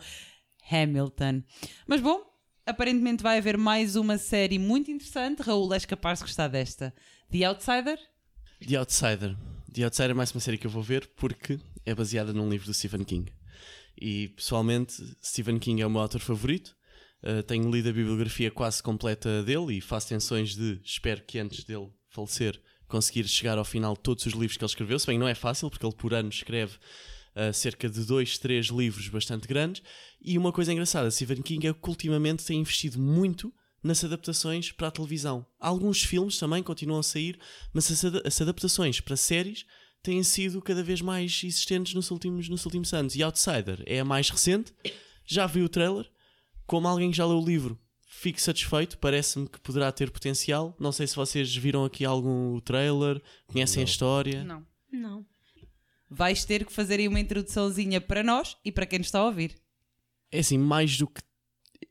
Hamilton. 0.70 1.42
Mas 1.86 2.00
bom, 2.00 2.22
aparentemente 2.66 3.22
vai 3.22 3.38
haver 3.38 3.56
mais 3.56 3.96
uma 3.96 4.18
série 4.18 4.58
muito 4.58 4.90
interessante. 4.90 5.42
Raul, 5.42 5.72
és 5.72 5.84
capaz 5.84 6.18
de 6.18 6.26
gostar 6.26 6.48
desta. 6.48 6.94
The 7.30 7.44
Outsider? 7.44 7.98
The 8.66 8.76
Outsider. 8.76 9.36
The 9.72 9.84
Outsider 9.84 10.10
é 10.10 10.14
mais 10.14 10.32
uma 10.32 10.40
série 10.40 10.58
que 10.58 10.66
eu 10.66 10.70
vou 10.70 10.82
ver 10.82 11.06
porque 11.16 11.58
é 11.84 11.94
baseada 11.94 12.32
num 12.32 12.48
livro 12.48 12.66
do 12.66 12.74
Stephen 12.74 13.04
King. 13.04 13.32
E 14.00 14.28
pessoalmente, 14.28 15.02
Stephen 15.22 15.58
King 15.58 15.82
é 15.82 15.86
o 15.86 15.90
meu 15.90 16.00
autor 16.00 16.20
favorito. 16.20 16.76
Uh, 17.22 17.42
tenho 17.42 17.68
lido 17.70 17.88
a 17.88 17.92
bibliografia 17.92 18.50
quase 18.50 18.80
completa 18.82 19.42
dele 19.42 19.76
e 19.76 19.80
faço 19.80 20.08
tensões 20.08 20.54
de, 20.54 20.80
espero 20.84 21.22
que 21.24 21.38
antes 21.38 21.64
dele 21.64 21.90
falecer, 22.08 22.60
conseguir 22.88 23.28
chegar 23.28 23.58
ao 23.58 23.64
final 23.64 23.96
todos 23.96 24.26
os 24.26 24.32
livros 24.32 24.56
que 24.56 24.64
ele 24.64 24.70
escreveu. 24.70 24.98
Se 24.98 25.06
bem 25.06 25.18
não 25.18 25.28
é 25.28 25.34
fácil, 25.34 25.70
porque 25.70 25.84
ele 25.84 25.94
por 25.94 26.14
ano 26.14 26.28
escreve 26.28 26.76
uh, 27.36 27.52
cerca 27.52 27.88
de 27.88 28.04
dois, 28.04 28.38
três 28.38 28.66
livros 28.66 29.08
bastante 29.08 29.46
grandes. 29.46 29.82
E 30.20 30.36
uma 30.38 30.50
coisa 30.52 30.72
engraçada, 30.72 31.10
Stephen 31.10 31.42
King 31.42 31.66
é 31.68 31.72
que 31.72 31.88
ultimamente 31.88 32.44
tem 32.44 32.60
investido 32.60 32.98
muito 32.98 33.52
nas 33.82 34.02
adaptações 34.02 34.72
para 34.72 34.88
a 34.88 34.90
televisão. 34.90 35.46
Alguns 35.60 36.02
filmes 36.02 36.36
também 36.38 36.62
continuam 36.62 36.98
a 36.98 37.02
sair, 37.04 37.38
mas 37.72 37.90
as, 37.92 38.04
ad- 38.04 38.22
as 38.24 38.40
adaptações 38.40 39.00
para 39.00 39.16
séries 39.16 39.64
têm 40.02 40.22
sido 40.22 40.60
cada 40.60 40.82
vez 40.82 41.00
mais 41.00 41.42
existentes 41.44 41.94
nos 41.94 42.10
últimos, 42.10 42.48
nos 42.48 42.64
últimos 42.64 42.92
anos. 42.92 43.14
E 43.14 43.22
Outsider 43.22 43.82
é 43.86 44.00
a 44.00 44.04
mais 44.04 44.30
recente. 44.30 44.72
Já 45.24 45.46
vi 45.46 45.62
o 45.62 45.68
trailer. 45.68 46.10
Como 46.66 46.86
alguém 46.86 47.10
que 47.10 47.16
já 47.16 47.24
leu 47.24 47.38
o 47.38 47.44
livro, 47.44 47.78
fico 48.18 48.40
satisfeito. 48.40 48.98
Parece-me 48.98 49.48
que 49.48 49.60
poderá 49.60 49.90
ter 49.92 50.10
potencial. 50.10 50.76
Não 50.78 50.92
sei 50.92 51.06
se 51.06 51.16
vocês 51.16 51.54
viram 51.56 51.84
aqui 51.84 52.04
algum 52.04 52.58
trailer, 52.60 53.22
conhecem 53.46 53.82
a 53.82 53.84
história. 53.84 54.44
Não. 54.44 54.66
Não. 54.92 55.26
Vais 56.10 56.44
ter 56.44 56.64
que 56.64 56.72
fazer 56.72 56.98
aí 57.00 57.06
uma 57.08 57.20
introduçãozinha 57.20 58.00
para 58.00 58.22
nós 58.22 58.56
e 58.64 58.72
para 58.72 58.86
quem 58.86 58.98
nos 58.98 59.08
está 59.08 59.18
a 59.18 59.26
ouvir. 59.26 59.54
É 60.32 60.38
assim, 60.40 60.56
mais 60.58 60.96
do 60.98 61.06
que. 61.06 61.20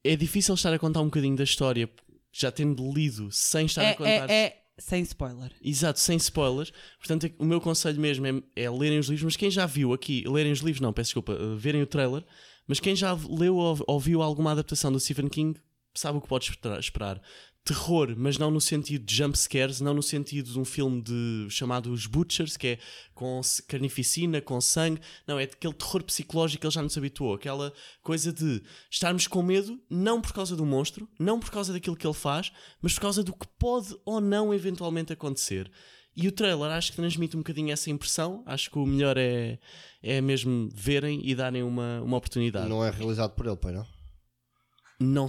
É 0.04 0.16
difícil 0.16 0.56
estar 0.56 0.74
a 0.74 0.80
contar 0.80 1.02
um 1.02 1.06
bocadinho 1.06 1.36
da 1.36 1.44
história, 1.44 1.90
já 2.32 2.52
tendo 2.52 2.92
lido, 2.92 3.30
sem 3.32 3.66
estar 3.66 3.84
É, 3.84 3.92
a 3.92 3.96
contar. 3.96 4.30
é, 4.30 4.44
é 4.46 4.64
sem 4.80 5.02
spoiler. 5.04 5.52
Exato, 5.62 6.00
sem 6.00 6.18
spoilers. 6.18 6.72
Portanto, 7.00 7.26
é- 7.28 7.34
o 7.40 7.46
meu 7.46 7.62
conselho 7.62 8.00
mesmo 8.00 8.26
é, 8.26 8.32
é 8.56 8.70
lerem 8.70 9.00
os 9.00 9.08
livros, 9.08 9.24
mas 9.24 9.36
quem 9.36 9.50
já 9.52 9.66
viu 9.66 9.94
aqui, 9.94 10.24
lerem 10.28 10.52
os 10.52 10.60
livros, 10.60 10.82
não, 10.82 10.94
peço 10.94 11.10
desculpa, 11.10 11.36
verem 11.56 11.82
o 11.82 11.88
trailer, 11.88 12.24
mas 12.68 12.80
quem 12.80 12.96
já 12.96 13.14
leu 13.14 13.56
ou 13.56 13.80
ouviu 13.88 14.22
alguma 14.22 14.52
adaptação 14.52 14.92
do 14.92 15.00
Stephen 15.00 15.30
King 15.30 15.60
sabe 16.00 16.18
o 16.18 16.22
que 16.22 16.28
pode 16.28 16.50
espera- 16.50 16.80
esperar. 16.80 17.22
Terror, 17.64 18.14
mas 18.16 18.38
não 18.38 18.50
no 18.50 18.62
sentido 18.62 19.04
de 19.04 19.14
jump 19.14 19.38
scares, 19.38 19.82
não 19.82 19.94
no 19.94 20.02
sentido 20.02 20.50
de 20.54 20.58
um 20.58 20.64
filme 20.64 21.02
de, 21.02 21.48
chamado 21.50 21.92
Os 21.92 22.06
Butchers, 22.06 22.56
que 22.56 22.68
é 22.68 22.80
com 23.14 23.42
carnificina, 23.68 24.40
com 24.40 24.62
sangue. 24.62 25.02
Não, 25.28 25.38
é 25.38 25.44
aquele 25.44 25.74
terror 25.74 26.02
psicológico 26.04 26.62
que 26.62 26.68
ele 26.68 26.74
já 26.74 26.82
nos 26.82 26.98
habituou. 26.98 27.34
Aquela 27.34 27.74
coisa 28.02 28.32
de 28.32 28.64
estarmos 28.90 29.28
com 29.28 29.44
medo, 29.44 29.78
não 29.90 30.22
por 30.22 30.32
causa 30.32 30.56
do 30.56 30.66
monstro, 30.66 31.10
não 31.20 31.42
por 31.42 31.52
causa 31.52 31.74
daquilo 31.74 31.98
que 31.98 32.08
ele 32.08 32.14
faz, 32.14 32.54
mas 32.82 32.94
por 32.94 33.02
causa 33.02 33.22
do 33.22 33.34
que 33.34 33.46
pode 33.60 33.94
ou 34.06 34.22
não 34.22 34.54
eventualmente 34.54 35.12
acontecer. 35.12 35.70
E 36.16 36.26
o 36.26 36.32
trailer 36.32 36.72
acho 36.72 36.92
que 36.92 36.96
transmite 36.98 37.36
um 37.36 37.42
bocadinho 37.42 37.72
essa 37.74 37.92
impressão. 37.92 38.44
Acho 38.46 38.72
que 38.72 38.80
o 38.80 38.86
melhor 38.86 39.18
é, 39.18 39.60
é 40.02 40.22
mesmo 40.22 40.70
verem 40.74 41.20
e 41.22 41.36
darem 41.36 41.64
uma, 41.64 42.02
uma 42.02 42.16
oportunidade. 42.16 42.70
Não 42.70 42.84
é 42.84 42.90
realizado 42.90 43.32
por 43.36 43.46
ele, 43.46 43.58
pai, 43.58 43.74
não? 43.74 43.86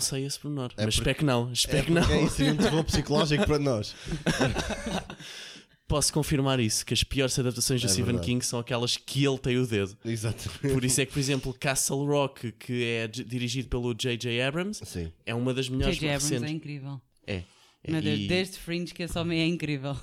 Sei 0.01 0.25
esse 0.25 0.39
pormenor, 0.41 0.71
É 0.77 0.85
mas 0.85 0.95
porque- 0.97 1.11
espero 1.11 1.19
que 1.19 1.25
não. 1.25 1.53
Espero 1.53 1.79
É 1.79 1.83
que 1.83 1.91
não. 1.91 2.25
isso 2.27 2.37
seria 2.37 2.53
um 2.53 2.57
terror 2.57 2.85
psicológico 2.85 3.45
para 3.47 3.59
nós. 3.59 3.95
Posso 5.87 6.13
confirmar 6.13 6.61
isso, 6.61 6.85
que 6.85 6.93
as 6.93 7.03
piores 7.03 7.39
adaptações 7.39 7.81
do 7.81 7.87
É 7.87 7.89
Stephen 7.89 8.05
verdade. 8.13 8.27
King 8.27 8.45
são 8.45 8.59
aquelas 8.59 8.99
que 8.99 9.25
ele 9.25 9.39
tem 9.39 9.57
o 9.57 9.67
dedo. 9.67 9.97
Exato. 10.05 10.51
Por 10.61 10.85
isso 10.85 11.01
é 11.01 11.07
que, 11.07 11.13
por 11.15 11.19
exemplo, 11.19 11.55
Castle 11.59 12.05
Rock, 12.07 12.53
que 12.53 12.85
é 12.85 13.09
dirigido 13.09 13.69
pelo 13.71 13.95
J.J. 13.95 14.43
Abrams, 14.43 14.85
Sim. 14.85 15.11
é 15.25 15.35
uma 15.35 15.55
das 15.55 15.67
melhores 15.71 15.95
J.J. 15.97 16.09
Abrams 16.15 16.29
recentes. 16.35 16.51
é 16.53 16.55
incrível. 16.55 17.01
É. 17.27 17.43
É, 17.83 17.91
Meu 17.91 18.03
Deus, 18.03 18.19
e- 18.21 18.27
desde 18.29 18.59
Fringe 18.59 18.93
que 18.93 19.03
esse 19.03 19.19
homem 19.19 19.41
é 19.41 19.47
incrível. 19.47 19.97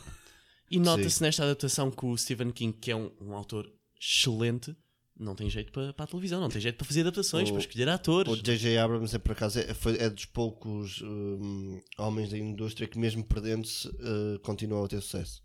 E 0.72 0.80
nota-se 0.80 1.22
nesta 1.22 1.44
adaptação 1.44 1.92
que 1.92 2.04
o 2.04 2.18
Stephen 2.18 2.50
King, 2.50 2.76
que 2.82 2.90
é 2.90 2.96
um, 2.96 3.12
um 3.22 3.34
autor 3.36 3.72
excelente, 4.02 4.76
não 5.18 5.34
tem 5.36 5.50
jeito 5.50 5.72
para, 5.72 5.94
para 5.94 6.04
a 6.06 6.08
televisão, 6.08 6.42
não 6.42 6.50
tem 6.50 6.60
jeito 6.62 6.78
para 6.78 6.86
fazer 6.88 7.02
adaptações, 7.02 7.50
O- 7.50 7.54
para 7.54 7.62
escolher 7.62 7.90
atores. 7.90 8.32
O 8.34 8.36
J.J. 8.36 8.78
Abrams 8.78 9.16
é 9.16 9.20
por 9.20 9.32
acaso 9.32 9.60
é, 9.60 9.74
foi- 9.74 9.98
é 9.98 10.10
dos 10.10 10.26
poucos 10.26 11.02
hum, 11.02 11.80
homens 11.98 12.30
da 12.32 12.38
indústria 12.38 12.88
que 12.88 12.98
mesmo 13.00 13.24
perdendo-se 13.24 13.88
uh, 13.88 14.40
continuam 14.44 14.84
a 14.86 14.88
ter 14.88 15.02
sucesso. 15.02 15.42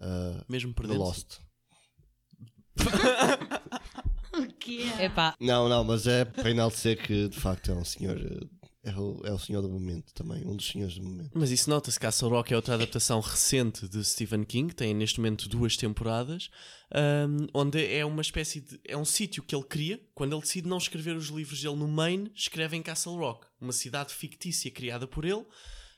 Uh, 0.00 0.42
Mesmo 0.48 0.72
perdendo. 0.72 0.98
Lost. 1.00 1.38
O 4.32 4.46
que 4.58 4.82
é? 4.84 5.06
Epá, 5.06 5.34
Não, 5.40 5.68
não, 5.68 5.82
mas 5.84 6.06
é 6.06 6.24
para 6.24 6.50
enaltecer 6.50 7.02
que 7.02 7.28
de 7.28 7.38
facto 7.38 7.70
é 7.70 7.74
um 7.74 7.84
senhor. 7.84 8.16
uh, 8.16 8.48
É 8.82 8.92
o, 8.98 9.20
é 9.24 9.30
o 9.32 9.38
senhor 9.38 9.60
do 9.60 9.68
momento 9.68 10.10
também, 10.14 10.42
um 10.46 10.56
dos 10.56 10.66
senhores 10.68 10.94
do 10.96 11.02
momento. 11.02 11.32
Mas 11.34 11.50
isso 11.50 11.68
nota-se. 11.68 12.00
Castle 12.00 12.30
Rock 12.30 12.50
é 12.52 12.56
outra 12.56 12.74
adaptação 12.76 13.20
recente 13.20 13.86
de 13.86 14.02
Stephen 14.02 14.42
King, 14.42 14.74
tem 14.74 14.94
neste 14.94 15.20
momento 15.20 15.50
duas 15.50 15.76
temporadas, 15.76 16.48
ahm, 16.90 17.46
onde 17.52 17.84
é 17.84 18.04
uma 18.06 18.22
espécie 18.22 18.60
de. 18.62 18.80
É 18.88 18.96
um 18.96 19.04
sítio 19.04 19.42
que 19.42 19.54
ele 19.54 19.64
cria. 19.64 20.00
Quando 20.14 20.32
ele 20.34 20.40
decide 20.40 20.66
não 20.66 20.78
escrever 20.78 21.14
os 21.14 21.26
livros 21.26 21.60
dele 21.60 21.76
no 21.76 21.86
Maine, 21.86 22.30
escreve 22.34 22.74
em 22.74 22.82
Castle 22.82 23.16
Rock, 23.18 23.46
uma 23.60 23.72
cidade 23.72 24.14
fictícia 24.14 24.70
criada 24.70 25.06
por 25.06 25.26
ele, 25.26 25.44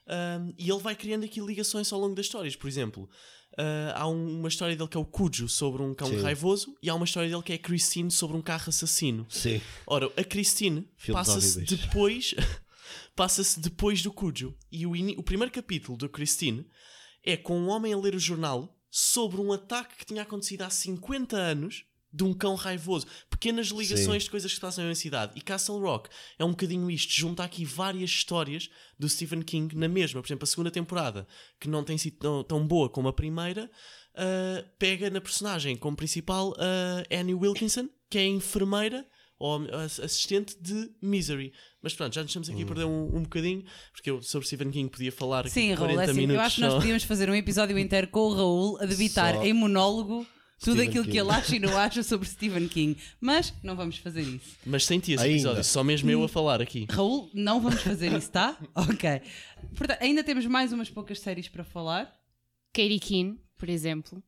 ahm, 0.08 0.52
e 0.58 0.68
ele 0.68 0.80
vai 0.80 0.96
criando 0.96 1.24
aqui 1.24 1.40
ligações 1.40 1.92
ao 1.92 2.00
longo 2.00 2.16
das 2.16 2.26
histórias. 2.26 2.56
Por 2.56 2.66
exemplo, 2.66 3.08
ah, 3.56 3.92
há 3.94 4.08
um- 4.08 4.40
uma 4.40 4.48
história 4.48 4.74
dele 4.74 4.88
que 4.88 4.96
é 4.96 5.00
o 5.00 5.04
Cujo 5.04 5.48
sobre 5.48 5.82
um 5.82 5.94
cão 5.94 6.08
Sim. 6.08 6.20
raivoso, 6.20 6.74
e 6.82 6.90
há 6.90 6.94
uma 6.96 7.04
história 7.04 7.30
dele 7.30 7.42
que 7.44 7.52
é 7.52 7.54
a 7.54 7.58
Christine 7.60 8.10
sobre 8.10 8.36
um 8.36 8.42
carro 8.42 8.64
assassino. 8.70 9.24
Sim. 9.28 9.60
Ora, 9.86 10.10
a 10.16 10.24
Christine 10.24 10.88
passa-se 11.12 11.60
depois 11.60 12.34
passa-se 13.14 13.60
depois 13.60 14.02
do 14.02 14.12
Cujo. 14.12 14.56
E 14.70 14.86
o, 14.86 14.92
o 15.18 15.22
primeiro 15.22 15.52
capítulo 15.52 15.96
do 15.96 16.08
Christine 16.08 16.66
é 17.24 17.36
com 17.36 17.58
um 17.58 17.68
homem 17.68 17.92
a 17.92 17.98
ler 17.98 18.14
o 18.14 18.18
jornal 18.18 18.76
sobre 18.90 19.40
um 19.40 19.52
ataque 19.52 19.96
que 19.96 20.06
tinha 20.06 20.22
acontecido 20.22 20.62
há 20.62 20.70
50 20.70 21.36
anos 21.36 21.84
de 22.12 22.24
um 22.24 22.34
cão 22.34 22.54
raivoso. 22.54 23.06
Pequenas 23.30 23.68
ligações 23.68 24.24
de 24.24 24.30
coisas 24.30 24.50
que 24.50 24.56
se 24.56 24.60
passam 24.60 24.84
na 24.84 24.94
cidade. 24.94 25.32
E 25.34 25.40
Castle 25.40 25.80
Rock 25.80 26.10
é 26.38 26.44
um 26.44 26.50
bocadinho 26.50 26.90
isto. 26.90 27.12
Junta 27.12 27.42
aqui 27.42 27.64
várias 27.64 28.10
histórias 28.10 28.68
do 28.98 29.08
Stephen 29.08 29.40
King 29.40 29.74
na 29.74 29.88
mesma. 29.88 30.20
Por 30.20 30.28
exemplo, 30.28 30.44
a 30.44 30.46
segunda 30.46 30.70
temporada, 30.70 31.26
que 31.58 31.68
não 31.68 31.82
tem 31.82 31.96
sido 31.96 32.18
tão, 32.18 32.44
tão 32.44 32.66
boa 32.66 32.90
como 32.90 33.08
a 33.08 33.12
primeira, 33.12 33.70
uh, 34.14 34.68
pega 34.78 35.08
na 35.08 35.20
personagem 35.20 35.74
como 35.74 35.96
principal 35.96 36.50
uh, 36.50 37.18
Annie 37.18 37.34
Wilkinson, 37.34 37.88
que 38.10 38.18
é 38.18 38.22
a 38.22 38.26
enfermeira 38.26 39.06
ou 39.42 39.66
assistente 40.02 40.56
de 40.60 40.90
Misery. 41.02 41.52
Mas 41.82 41.94
pronto, 41.94 42.14
já 42.14 42.22
nos 42.22 42.30
estamos 42.30 42.48
aqui 42.48 42.62
a 42.62 42.66
perder 42.66 42.84
um, 42.84 43.16
um 43.16 43.22
bocadinho, 43.22 43.64
porque 43.92 44.08
eu 44.10 44.22
sobre 44.22 44.46
Stephen 44.46 44.70
King 44.70 44.88
podia 44.88 45.10
falar 45.10 45.40
aqui 45.40 45.50
Sim, 45.50 45.74
40 45.74 45.80
Raul, 45.86 46.00
é 46.00 46.04
assim, 46.04 46.20
minutos. 46.20 46.34
eu 46.36 46.40
acho 46.40 46.54
que 46.56 46.60
nós 46.62 46.74
podíamos 46.74 47.02
fazer 47.04 47.28
um 47.28 47.34
episódio 47.34 47.76
inteiro 47.78 48.06
com 48.08 48.20
o 48.20 48.34
Raul 48.34 48.78
a 48.80 48.86
debitar 48.86 49.34
Só 49.34 49.44
em 49.44 49.52
monólogo 49.52 50.24
tudo 50.60 50.74
Stephen 50.74 50.88
aquilo 50.90 51.04
que 51.04 51.10
King. 51.10 51.20
ele 51.22 51.30
acha 51.30 51.56
e 51.56 51.58
não 51.58 51.76
acha 51.76 52.02
sobre 52.04 52.28
Stephen 52.28 52.68
King. 52.68 52.96
Mas 53.20 53.52
não 53.64 53.74
vamos 53.74 53.96
fazer 53.98 54.22
isso. 54.22 54.56
Mas 54.64 54.84
sem 54.84 55.00
ti 55.00 55.12
esse 55.14 55.24
Ainda. 55.24 55.34
episódio, 55.34 55.64
só 55.64 55.82
mesmo 55.82 56.08
eu 56.08 56.22
a 56.22 56.28
falar 56.28 56.62
aqui. 56.62 56.86
Raul, 56.88 57.28
não 57.34 57.60
vamos 57.60 57.82
fazer 57.82 58.12
isso, 58.16 58.30
tá? 58.30 58.56
Ok. 58.76 59.20
Portanto, 59.76 60.00
ainda 60.00 60.22
temos 60.22 60.46
mais 60.46 60.72
umas 60.72 60.88
poucas 60.88 61.18
séries 61.18 61.48
para 61.48 61.64
falar. 61.64 62.12
Katie 62.72 63.00
Keane, 63.00 63.40
por 63.58 63.68
exemplo, 63.68 64.22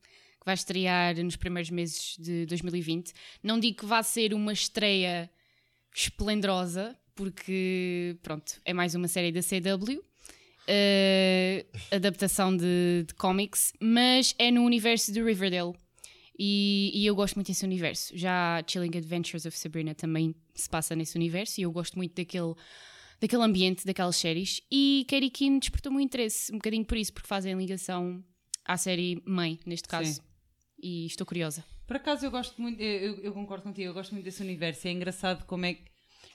que 0.44 0.46
vai 0.46 0.54
estrear 0.54 1.16
nos 1.24 1.36
primeiros 1.36 1.70
meses 1.70 2.16
de 2.18 2.44
2020. 2.44 3.12
Não 3.42 3.58
digo 3.58 3.78
que 3.78 3.86
vá 3.86 4.02
ser 4.02 4.34
uma 4.34 4.52
estreia 4.52 5.30
esplendorosa, 5.94 6.94
porque, 7.14 8.18
pronto, 8.22 8.60
é 8.62 8.74
mais 8.74 8.94
uma 8.94 9.08
série 9.08 9.32
da 9.32 9.40
CW, 9.40 10.04
eh, 10.68 11.64
adaptação 11.90 12.54
de, 12.54 13.04
de 13.06 13.14
comics, 13.14 13.72
mas 13.80 14.34
é 14.38 14.50
no 14.50 14.64
universo 14.64 15.10
de 15.12 15.22
Riverdale. 15.22 15.72
E, 16.38 16.90
e 16.92 17.06
eu 17.06 17.14
gosto 17.14 17.36
muito 17.36 17.46
desse 17.46 17.64
universo. 17.64 18.12
Já 18.14 18.62
Chilling 18.66 18.98
Adventures 18.98 19.46
of 19.46 19.56
Sabrina 19.56 19.94
também 19.94 20.34
se 20.54 20.68
passa 20.68 20.94
nesse 20.94 21.16
universo 21.16 21.60
e 21.60 21.62
eu 21.62 21.72
gosto 21.72 21.96
muito 21.96 22.14
daquele, 22.16 22.54
daquele 23.18 23.42
ambiente, 23.42 23.86
daquelas 23.86 24.16
séries. 24.16 24.60
E 24.70 25.06
Katie 25.08 25.30
Keane 25.30 25.60
despertou 25.60 25.90
o 25.90 25.94
meu 25.94 26.04
interesse, 26.04 26.52
um 26.52 26.56
bocadinho 26.56 26.84
por 26.84 26.98
isso, 26.98 27.14
porque 27.14 27.28
fazem 27.28 27.54
ligação 27.56 28.22
à 28.64 28.76
série 28.76 29.22
Mãe, 29.24 29.58
neste 29.64 29.88
caso. 29.88 30.14
Sim. 30.14 30.33
E 30.86 31.06
estou 31.06 31.26
curiosa. 31.26 31.64
Por 31.86 31.96
acaso 31.96 32.26
eu 32.26 32.30
gosto 32.30 32.60
muito, 32.60 32.78
eu, 32.78 33.14
eu 33.20 33.32
concordo 33.32 33.62
contigo, 33.64 33.88
eu 33.88 33.94
gosto 33.94 34.12
muito 34.12 34.24
desse 34.26 34.42
universo. 34.42 34.86
E 34.86 34.90
é 34.90 34.92
engraçado 34.92 35.46
como 35.46 35.64
é 35.64 35.72
que 35.74 35.84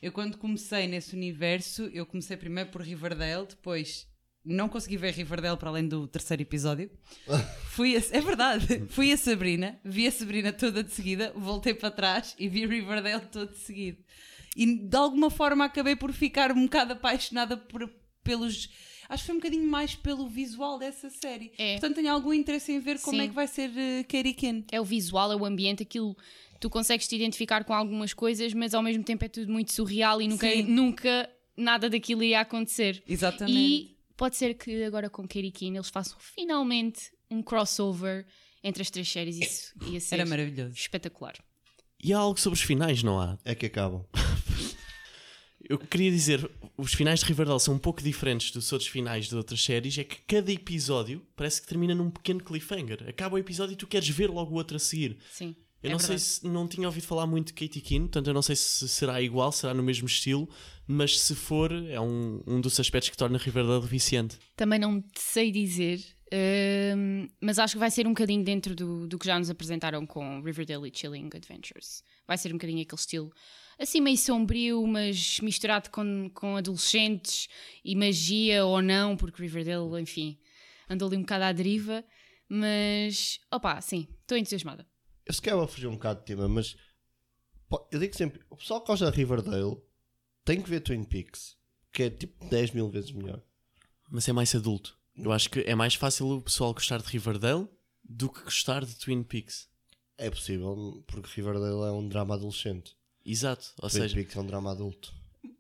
eu 0.02 0.12
quando 0.12 0.38
comecei 0.40 0.88
nesse 0.88 1.16
universo, 1.16 1.84
eu 1.94 2.04
comecei 2.04 2.36
primeiro 2.36 2.72
por 2.72 2.82
Riverdale, 2.82 3.46
depois 3.46 4.08
não 4.44 4.68
consegui 4.68 4.98
ver 4.98 5.14
Riverdale 5.14 5.56
para 5.58 5.70
além 5.70 5.88
do 5.88 6.08
terceiro 6.08 6.42
episódio. 6.42 6.90
Fui 7.70 7.96
a, 7.96 8.00
é 8.00 8.22
verdade, 8.22 8.86
fui 8.90 9.12
a 9.12 9.18
Sabrina, 9.18 9.80
vi 9.86 10.08
a 10.08 10.12
Sabrina 10.12 10.52
toda 10.52 10.84
de 10.84 10.92
seguida, 10.92 11.32
voltei 11.36 11.74
para 11.76 11.92
trás 11.92 12.36
e 12.40 12.50
vi 12.50 12.66
Riverdale 12.66 13.28
todo 13.28 13.52
de 13.52 13.58
seguida. 13.60 14.00
E 14.56 14.66
de 14.66 14.98
alguma 14.98 15.30
forma 15.30 15.66
acabei 15.66 15.96
por 15.96 16.12
ficar 16.12 16.52
um 16.52 16.64
bocado 16.64 16.94
apaixonada 16.94 17.56
por- 17.56 17.88
pelos. 18.24 18.68
Acho 19.10 19.24
que 19.24 19.28
foi 19.28 19.36
um 19.36 19.40
bocadinho 19.40 19.68
mais 19.68 19.96
pelo 19.96 20.28
visual 20.28 20.78
dessa 20.78 21.10
série. 21.10 21.52
É. 21.58 21.74
Portanto, 21.74 21.96
tenho 21.96 22.14
algum 22.14 22.32
interesse 22.32 22.72
em 22.72 22.80
ver 22.80 23.00
como 23.02 23.18
Sim. 23.18 23.24
é 23.24 23.28
que 23.28 23.34
vai 23.34 23.48
ser 23.48 23.72
uh, 23.72 24.04
Katie 24.04 24.34
Ken. 24.36 24.64
É 24.72 24.80
o 24.80 24.86
visual, 24.86 25.32
é 25.32 25.36
o 25.36 25.44
ambiente, 25.46 25.82
aquilo. 25.82 26.16
Tu 26.60 26.70
consegues 26.70 27.08
te 27.08 27.16
identificar 27.16 27.64
com 27.64 27.74
algumas 27.74 28.14
coisas, 28.14 28.54
mas 28.54 28.76
ao 28.76 28.84
mesmo 28.84 29.04
tempo 29.04 29.26
é 29.26 29.28
tudo 29.28 29.52
muito 29.52 29.74
surreal 29.74 30.22
e 30.22 30.28
nunca, 30.28 30.48
Sim. 30.48 30.62
nunca 30.64 31.30
nada 31.58 31.90
daquilo 31.90 32.24
ia 32.24 32.42
acontecer. 32.42 33.02
Exatamente. 33.08 33.58
E 33.58 33.98
pode 34.16 34.36
ser 34.36 34.54
que 34.54 34.84
agora 34.84 35.10
com 35.10 35.28
Keane 35.28 35.78
eles 35.78 35.90
façam 35.90 36.18
finalmente 36.20 37.12
um 37.32 37.42
crossover 37.42 38.26
entre 38.64 38.82
as 38.82 38.90
três 38.92 39.10
séries. 39.10 39.40
Isso 39.40 39.74
ia 39.88 40.00
ser 40.00 40.16
Era 40.16 40.26
maravilhoso. 40.26 40.74
espetacular. 40.76 41.34
E 42.02 42.14
há 42.14 42.18
algo 42.18 42.40
sobre 42.40 42.58
os 42.58 42.64
finais, 42.64 43.04
não 43.04 43.20
há? 43.20 43.38
É 43.44 43.56
que 43.56 43.66
acabam. 43.66 44.06
Eu 45.70 45.78
queria 45.78 46.10
dizer, 46.10 46.50
os 46.76 46.96
finais 46.96 47.20
de 47.20 47.28
Riverdale 47.28 47.60
são 47.60 47.76
um 47.76 47.78
pouco 47.78 48.02
diferentes 48.02 48.50
dos 48.50 48.74
outros 48.74 48.90
finais 48.90 49.28
de 49.28 49.36
outras 49.36 49.64
séries, 49.64 49.96
é 50.00 50.04
que 50.04 50.18
cada 50.28 50.52
episódio 50.52 51.22
parece 51.36 51.62
que 51.62 51.68
termina 51.68 51.94
num 51.94 52.10
pequeno 52.10 52.44
cliffhanger. 52.44 53.08
Acaba 53.08 53.36
o 53.36 53.38
episódio 53.38 53.74
e 53.74 53.76
tu 53.76 53.86
queres 53.86 54.10
ver 54.10 54.32
logo 54.32 54.52
o 54.52 54.58
outro 54.58 54.78
a 54.78 54.80
seguir. 54.80 55.20
Sim. 55.32 55.56
Eu 55.84 55.92
é 55.92 55.94
não 55.94 56.00
sei 56.00 56.08
verdade. 56.10 56.24
se 56.24 56.48
não 56.48 56.68
tinha 56.68 56.88
ouvido 56.88 57.06
falar 57.06 57.28
muito 57.28 57.48
de 57.48 57.54
Katie 57.54 57.82
Keane, 57.82 58.06
portanto 58.06 58.28
eu 58.28 58.34
não 58.34 58.42
sei 58.42 58.56
se 58.56 58.90
será 58.90 59.22
igual, 59.22 59.52
será 59.52 59.74
no 59.74 59.84
mesmo 59.84 60.08
estilo, 60.08 60.50
mas 60.88 61.20
se 61.20 61.36
for, 61.36 61.72
é 61.72 62.02
um, 62.02 62.42
um 62.48 62.60
dos 62.60 62.80
aspectos 62.80 63.10
que 63.10 63.16
torna 63.16 63.38
Riverdale 63.38 63.86
viciante. 63.86 64.40
Também 64.56 64.80
não 64.80 65.04
sei 65.16 65.52
dizer, 65.52 66.04
mas 67.42 67.58
acho 67.60 67.74
que 67.74 67.80
vai 67.80 67.90
ser 67.90 68.06
um 68.06 68.12
bocadinho 68.12 68.44
dentro 68.44 68.76
do, 68.76 69.08
do 69.08 69.18
que 69.18 69.26
já 69.26 69.38
nos 69.38 69.50
apresentaram 69.50 70.06
com 70.06 70.42
Riverdale 70.42 70.90
e 70.90 70.96
Chilling 70.96 71.30
Adventures. 71.34 72.04
Vai 72.28 72.38
ser 72.38 72.50
um 72.50 72.58
bocadinho 72.58 72.82
aquele 72.82 73.00
estilo 73.00 73.32
assim 73.80 74.02
meio 74.02 74.18
sombrio, 74.18 74.86
mas 74.86 75.40
misturado 75.40 75.90
com, 75.90 76.30
com 76.34 76.58
adolescentes 76.58 77.48
e 77.84 77.96
magia 77.96 78.66
ou 78.66 78.82
não, 78.82 79.16
porque 79.16 79.42
Riverdale, 79.42 80.02
enfim, 80.02 80.38
andou 80.90 81.08
ali 81.08 81.18
um 81.18 81.22
bocado 81.22 81.46
à 81.46 81.52
deriva. 81.52 82.04
Mas, 82.48 83.40
opá, 83.52 83.80
sim, 83.80 84.08
estou 84.22 84.38
entusiasmada. 84.38 84.86
Eu 85.26 85.34
se 85.34 85.42
calhar 85.42 85.58
vou 85.58 85.68
fugir 85.68 85.88
um 85.88 85.94
bocado 85.94 86.20
de 86.20 86.26
tema, 86.26 86.48
mas 86.48 86.76
pô, 87.70 87.88
eu 87.92 88.00
digo 88.00 88.16
sempre: 88.16 88.42
o 88.50 88.58
pessoal 88.58 88.82
que 88.82 88.88
gosta 88.88 89.10
de 89.10 89.18
Riverdale 89.18 89.78
tem 90.44 90.62
que 90.62 90.70
ver 90.70 90.82
Twin 90.82 91.04
Peaks, 91.04 91.56
que 91.94 92.04
é 92.04 92.10
tipo 92.10 92.44
10 92.50 92.72
mil 92.72 92.90
vezes 92.90 93.12
melhor. 93.12 93.42
Mas 94.12 94.28
é 94.28 94.34
mais 94.34 94.54
adulto. 94.56 94.99
Eu 95.22 95.32
acho 95.32 95.50
que 95.50 95.60
é 95.62 95.76
mais 95.76 95.96
fácil 95.96 96.28
o 96.30 96.42
pessoal 96.42 96.74
gostar 96.74 97.02
de 97.02 97.08
Riverdale 97.10 97.68
do 98.04 98.30
que 98.30 98.42
gostar 98.44 98.86
de 98.86 98.96
Twin 98.96 99.24
Peaks. 99.24 99.68
É 100.18 100.30
possível, 100.30 101.04
porque 101.08 101.30
Riverdale 101.36 101.90
é 101.90 101.92
um 101.92 102.08
drama 102.08 102.36
adolescente. 102.36 102.96
Exato. 103.26 103.68
Ou 103.82 103.90
Twin 103.90 104.02
seja, 104.02 104.16
Peaks 104.16 104.36
é 104.36 104.40
um 104.40 104.46
drama 104.46 104.72
adulto. 104.72 105.14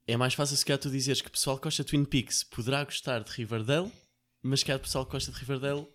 é 0.07 0.17
mais 0.17 0.33
fácil 0.33 0.57
se 0.57 0.65
calhar 0.65 0.79
tu 0.79 0.89
dizeres 0.89 1.21
que 1.21 1.27
o 1.27 1.31
pessoal 1.31 1.57
que 1.57 1.63
gosta 1.63 1.83
de 1.83 1.89
Twin 1.89 2.05
Peaks 2.05 2.43
poderá 2.43 2.83
gostar 2.83 3.23
de 3.23 3.31
Riverdale, 3.31 3.91
mas 4.41 4.63
que 4.63 4.73
o 4.73 4.79
pessoal 4.79 5.05
que 5.05 5.11
gosta 5.11 5.31
de 5.31 5.37
Riverdale 5.37 5.87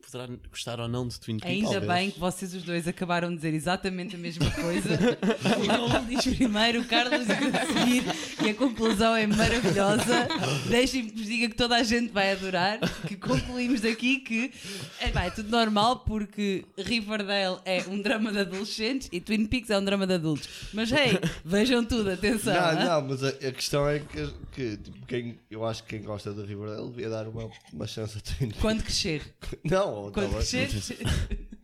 poderá 0.00 0.28
gostar 0.48 0.80
ou 0.80 0.88
não 0.88 1.06
de 1.06 1.18
Twin 1.20 1.38
Peaks. 1.38 1.50
Ainda 1.50 1.80
Talvez. 1.80 1.92
bem 1.92 2.10
que 2.10 2.18
vocês 2.18 2.54
os 2.54 2.62
dois 2.62 2.88
acabaram 2.88 3.30
de 3.30 3.36
dizer 3.36 3.54
exatamente 3.54 4.16
a 4.16 4.18
mesma 4.18 4.50
coisa. 4.50 4.90
o 5.60 5.66
Raul 5.66 6.04
diz 6.06 6.34
primeiro, 6.34 6.80
o 6.80 6.84
Carlos 6.84 7.26
diz 7.26 7.30
a 7.30 7.66
seguir 7.66 8.04
e 8.44 8.50
a 8.50 8.54
conclusão 8.54 9.14
é 9.14 9.26
maravilhosa. 9.26 10.28
Deixem-me 10.68 11.10
que 11.10 11.18
vos 11.18 11.26
diga 11.26 11.48
que 11.48 11.54
toda 11.54 11.76
a 11.76 11.82
gente 11.82 12.12
vai 12.12 12.32
adorar. 12.32 12.78
Que 13.06 13.16
concluímos 13.16 13.80
daqui 13.80 14.20
que 14.20 14.52
é, 15.00 15.08
pá, 15.08 15.24
é 15.24 15.30
tudo 15.30 15.50
normal 15.50 16.00
porque 16.00 16.64
Riverdale 16.76 17.58
é 17.64 17.82
um 17.88 18.00
drama 18.00 18.32
de 18.32 18.40
adolescentes 18.40 19.08
e 19.12 19.20
Twin 19.20 19.46
Peaks 19.46 19.70
é 19.70 19.78
um 19.78 19.84
drama 19.84 20.06
de 20.06 20.14
adultos. 20.14 20.48
Mas 20.72 20.90
hey, 20.92 21.18
vejam 21.44 21.84
tudo, 21.84 22.10
atenção. 22.10 22.54
Não, 22.54 22.84
não, 22.84 23.08
mas 23.08 23.24
a, 23.24 23.28
a 23.28 23.52
questão 23.52 23.88
é 23.88 24.00
que, 24.00 24.34
que, 24.52 24.76
tipo, 24.76 25.06
quem, 25.06 25.38
eu 25.50 25.64
acho 25.64 25.82
que 25.84 25.90
quem 25.96 26.02
gosta 26.02 26.32
de 26.32 26.42
Riverdale 26.42 26.88
devia 26.90 27.08
dar 27.08 27.28
uma, 27.28 27.50
uma 27.72 27.86
chance 27.86 28.18
a 28.18 28.20
Twin 28.20 28.48
Peaks. 28.48 28.60
Quando 28.60 28.82
crescer. 28.82 29.22
Não, 29.64 29.89
tá 30.06 30.10
Quando 30.12 30.28
bem. 30.30 30.38
crescer. 30.38 30.98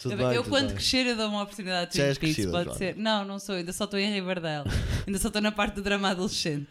Tudo 0.00 0.12
eu 0.14 0.18
bem, 0.18 0.26
eu 0.36 0.44
quando 0.44 0.66
bem. 0.68 0.74
crescer 0.76 1.06
eu 1.06 1.16
dou 1.16 1.28
uma 1.28 1.42
oportunidade 1.42 2.00
a 2.00 2.06
Já 2.08 2.14
Twin 2.14 2.32
Peaks, 2.34 2.50
pode 2.50 2.64
Joana. 2.66 2.78
ser. 2.78 2.96
Não, 2.96 3.24
não 3.24 3.38
sou, 3.40 3.56
ainda 3.56 3.72
só 3.72 3.84
estou 3.84 3.98
em 3.98 4.12
Riverdale. 4.12 4.68
ainda 5.06 5.18
só 5.18 5.26
estou 5.28 5.42
na 5.42 5.50
parte 5.50 5.74
do 5.74 5.82
drama 5.82 6.10
adolescente. 6.10 6.68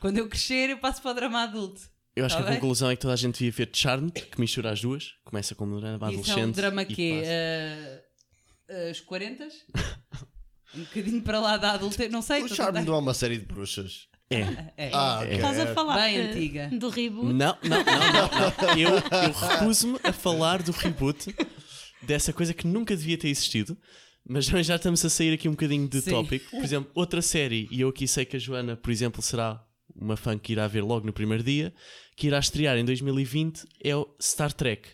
Quando 0.00 0.18
eu 0.18 0.28
crescer 0.28 0.70
eu 0.70 0.78
passo 0.78 1.02
para 1.02 1.10
o 1.10 1.14
drama 1.14 1.42
adulto. 1.42 1.80
Eu 2.14 2.24
acho 2.24 2.36
Tá 2.36 2.42
que 2.42 2.48
a 2.48 2.50
bem? 2.52 2.60
conclusão 2.60 2.90
é 2.90 2.94
que 2.96 3.02
toda 3.02 3.14
a 3.14 3.16
gente 3.16 3.34
devia 3.38 3.50
ver 3.52 3.70
Charmed, 3.72 4.12
que 4.12 4.40
mistura 4.40 4.70
as 4.70 4.80
duas. 4.80 5.14
Começa 5.24 5.54
como 5.56 5.76
um 5.76 5.80
drama 5.80 5.96
Isso 5.96 6.04
adolescente. 6.20 6.40
é 6.40 6.46
um 6.46 6.50
drama 6.52 6.82
e 6.82 6.86
quê? 6.86 7.20
passa. 7.20 8.74
Uh, 8.74 8.88
uh, 8.88 8.90
os 8.92 9.00
40? 9.00 9.48
um 10.76 10.80
bocadinho 10.84 11.22
para 11.22 11.40
lá 11.40 11.56
da 11.56 11.72
adultez, 11.72 12.10
não 12.12 12.22
sei. 12.22 12.42
O 12.42 12.46
estou 12.46 12.54
a 12.54 12.56
Charme 12.56 12.78
tentar- 12.80 12.90
não 12.90 12.96
é 12.98 13.00
uma 13.00 13.14
série 13.14 13.38
de 13.38 13.44
bruxas. 13.44 14.06
É. 14.30 14.40
É. 14.76 14.90
Ah, 14.92 15.20
ok. 15.22 15.34
Estás 15.36 15.58
a 15.58 15.74
falar 15.74 15.94
Bem 15.96 16.16
eh, 16.18 16.20
antiga. 16.22 16.70
do 16.72 16.88
reboot? 16.88 17.32
Não, 17.32 17.56
não, 17.62 17.84
não, 17.84 17.84
não. 17.84 18.12
não. 18.12 18.58
Eu, 18.78 18.90
eu 18.90 19.32
recuso-me 19.32 19.98
a 20.04 20.12
falar 20.12 20.62
do 20.62 20.72
reboot 20.72 21.34
dessa 22.02 22.32
coisa 22.32 22.52
que 22.52 22.66
nunca 22.66 22.94
devia 22.96 23.16
ter 23.16 23.28
existido. 23.28 23.76
Mas 24.28 24.46
nós 24.50 24.66
já 24.66 24.76
estamos 24.76 25.02
a 25.04 25.08
sair 25.08 25.32
aqui 25.32 25.48
um 25.48 25.52
bocadinho 25.52 25.88
de 25.88 26.02
Sim. 26.02 26.10
tópico. 26.10 26.50
Por 26.50 26.62
exemplo, 26.62 26.90
outra 26.94 27.22
série, 27.22 27.66
e 27.70 27.80
eu 27.80 27.88
aqui 27.88 28.06
sei 28.06 28.26
que 28.26 28.36
a 28.36 28.38
Joana, 28.38 28.76
por 28.76 28.90
exemplo, 28.90 29.22
será 29.22 29.64
uma 29.96 30.18
fã 30.18 30.38
que 30.38 30.52
irá 30.52 30.66
ver 30.68 30.82
logo 30.82 31.06
no 31.06 31.12
primeiro 31.14 31.42
dia, 31.42 31.72
que 32.14 32.26
irá 32.26 32.38
estrear 32.38 32.76
em 32.76 32.84
2020, 32.84 33.66
é 33.82 33.96
o 33.96 34.06
Star 34.20 34.52
Trek. 34.52 34.86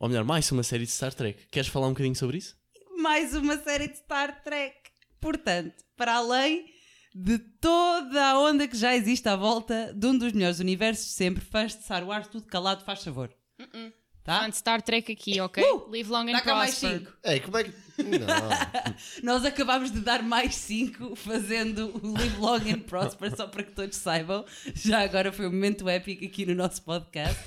Ou 0.00 0.08
melhor, 0.08 0.24
mais 0.24 0.50
uma 0.50 0.64
série 0.64 0.84
de 0.84 0.90
Star 0.90 1.14
Trek. 1.14 1.46
Queres 1.52 1.68
falar 1.68 1.86
um 1.86 1.90
bocadinho 1.90 2.16
sobre 2.16 2.38
isso? 2.38 2.58
mais 3.00 3.34
uma 3.34 3.56
série 3.56 3.88
de 3.88 3.96
Star 3.96 4.42
Trek. 4.42 4.76
Portanto, 5.20 5.74
para 5.96 6.16
além 6.16 6.66
de 7.14 7.38
toda 7.38 8.24
a 8.24 8.38
onda 8.38 8.68
que 8.68 8.76
já 8.76 8.94
existe 8.94 9.28
à 9.28 9.36
volta 9.36 9.92
de 9.94 10.06
um 10.06 10.16
dos 10.16 10.32
melhores 10.32 10.60
universos 10.60 11.06
de 11.06 11.12
sempre, 11.12 11.44
fãs 11.44 11.76
de 11.76 11.82
Star 11.82 12.06
Wars, 12.06 12.28
tudo 12.28 12.46
calado, 12.46 12.84
faz 12.84 13.02
favor. 13.02 13.30
Tá? 14.22 14.40
Fã 14.40 14.50
de 14.50 14.56
Star 14.56 14.82
Trek 14.82 15.10
aqui, 15.10 15.40
ok? 15.40 15.64
Uh! 15.64 15.90
Live 15.90 16.10
long 16.10 16.28
and 16.28 16.32
Dá 16.32 16.40
cá 16.42 16.54
mais 16.54 16.78
prosper. 16.78 17.00
5. 17.00 17.12
Ei, 17.24 17.40
como 17.40 17.56
é 17.56 17.64
que. 17.64 17.72
Não. 18.02 18.26
Nós 19.24 19.44
acabámos 19.44 19.90
de 19.90 20.00
dar 20.00 20.22
mais 20.22 20.54
5 20.56 21.16
fazendo 21.16 21.90
o 22.02 22.12
Live 22.12 22.36
Long 22.38 22.74
and 22.74 22.80
Prosper, 22.80 23.34
só 23.34 23.46
para 23.46 23.62
que 23.62 23.72
todos 23.72 23.96
saibam. 23.96 24.44
Já 24.74 25.00
agora 25.02 25.32
foi 25.32 25.46
um 25.46 25.50
momento 25.50 25.88
épico 25.88 26.24
aqui 26.24 26.46
no 26.46 26.54
nosso 26.54 26.82
podcast. 26.82 27.42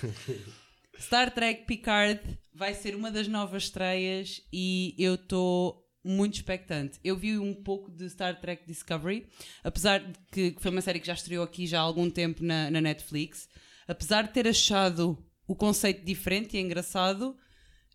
Star 0.99 1.31
Trek 1.31 1.65
Picard 1.65 2.19
vai 2.53 2.73
ser 2.73 2.95
uma 2.95 3.11
das 3.11 3.27
novas 3.27 3.63
estreias 3.63 4.41
e 4.51 4.95
eu 4.97 5.15
estou 5.15 5.82
muito 6.03 6.35
expectante. 6.35 6.99
Eu 7.03 7.15
vi 7.15 7.37
um 7.37 7.53
pouco 7.53 7.89
de 7.91 8.09
Star 8.09 8.39
Trek 8.39 8.65
Discovery, 8.67 9.27
apesar 9.63 9.99
de 9.99 10.19
que, 10.31 10.51
que 10.51 10.61
foi 10.61 10.71
uma 10.71 10.81
série 10.81 10.99
que 10.99 11.07
já 11.07 11.13
estreou 11.13 11.43
aqui 11.43 11.65
já 11.65 11.79
há 11.79 11.83
algum 11.83 12.09
tempo 12.09 12.43
na, 12.43 12.69
na 12.69 12.81
Netflix. 12.81 13.47
Apesar 13.87 14.23
de 14.23 14.33
ter 14.33 14.47
achado 14.47 15.17
o 15.47 15.55
conceito 15.55 16.03
diferente 16.03 16.57
e 16.57 16.59
engraçado, 16.59 17.37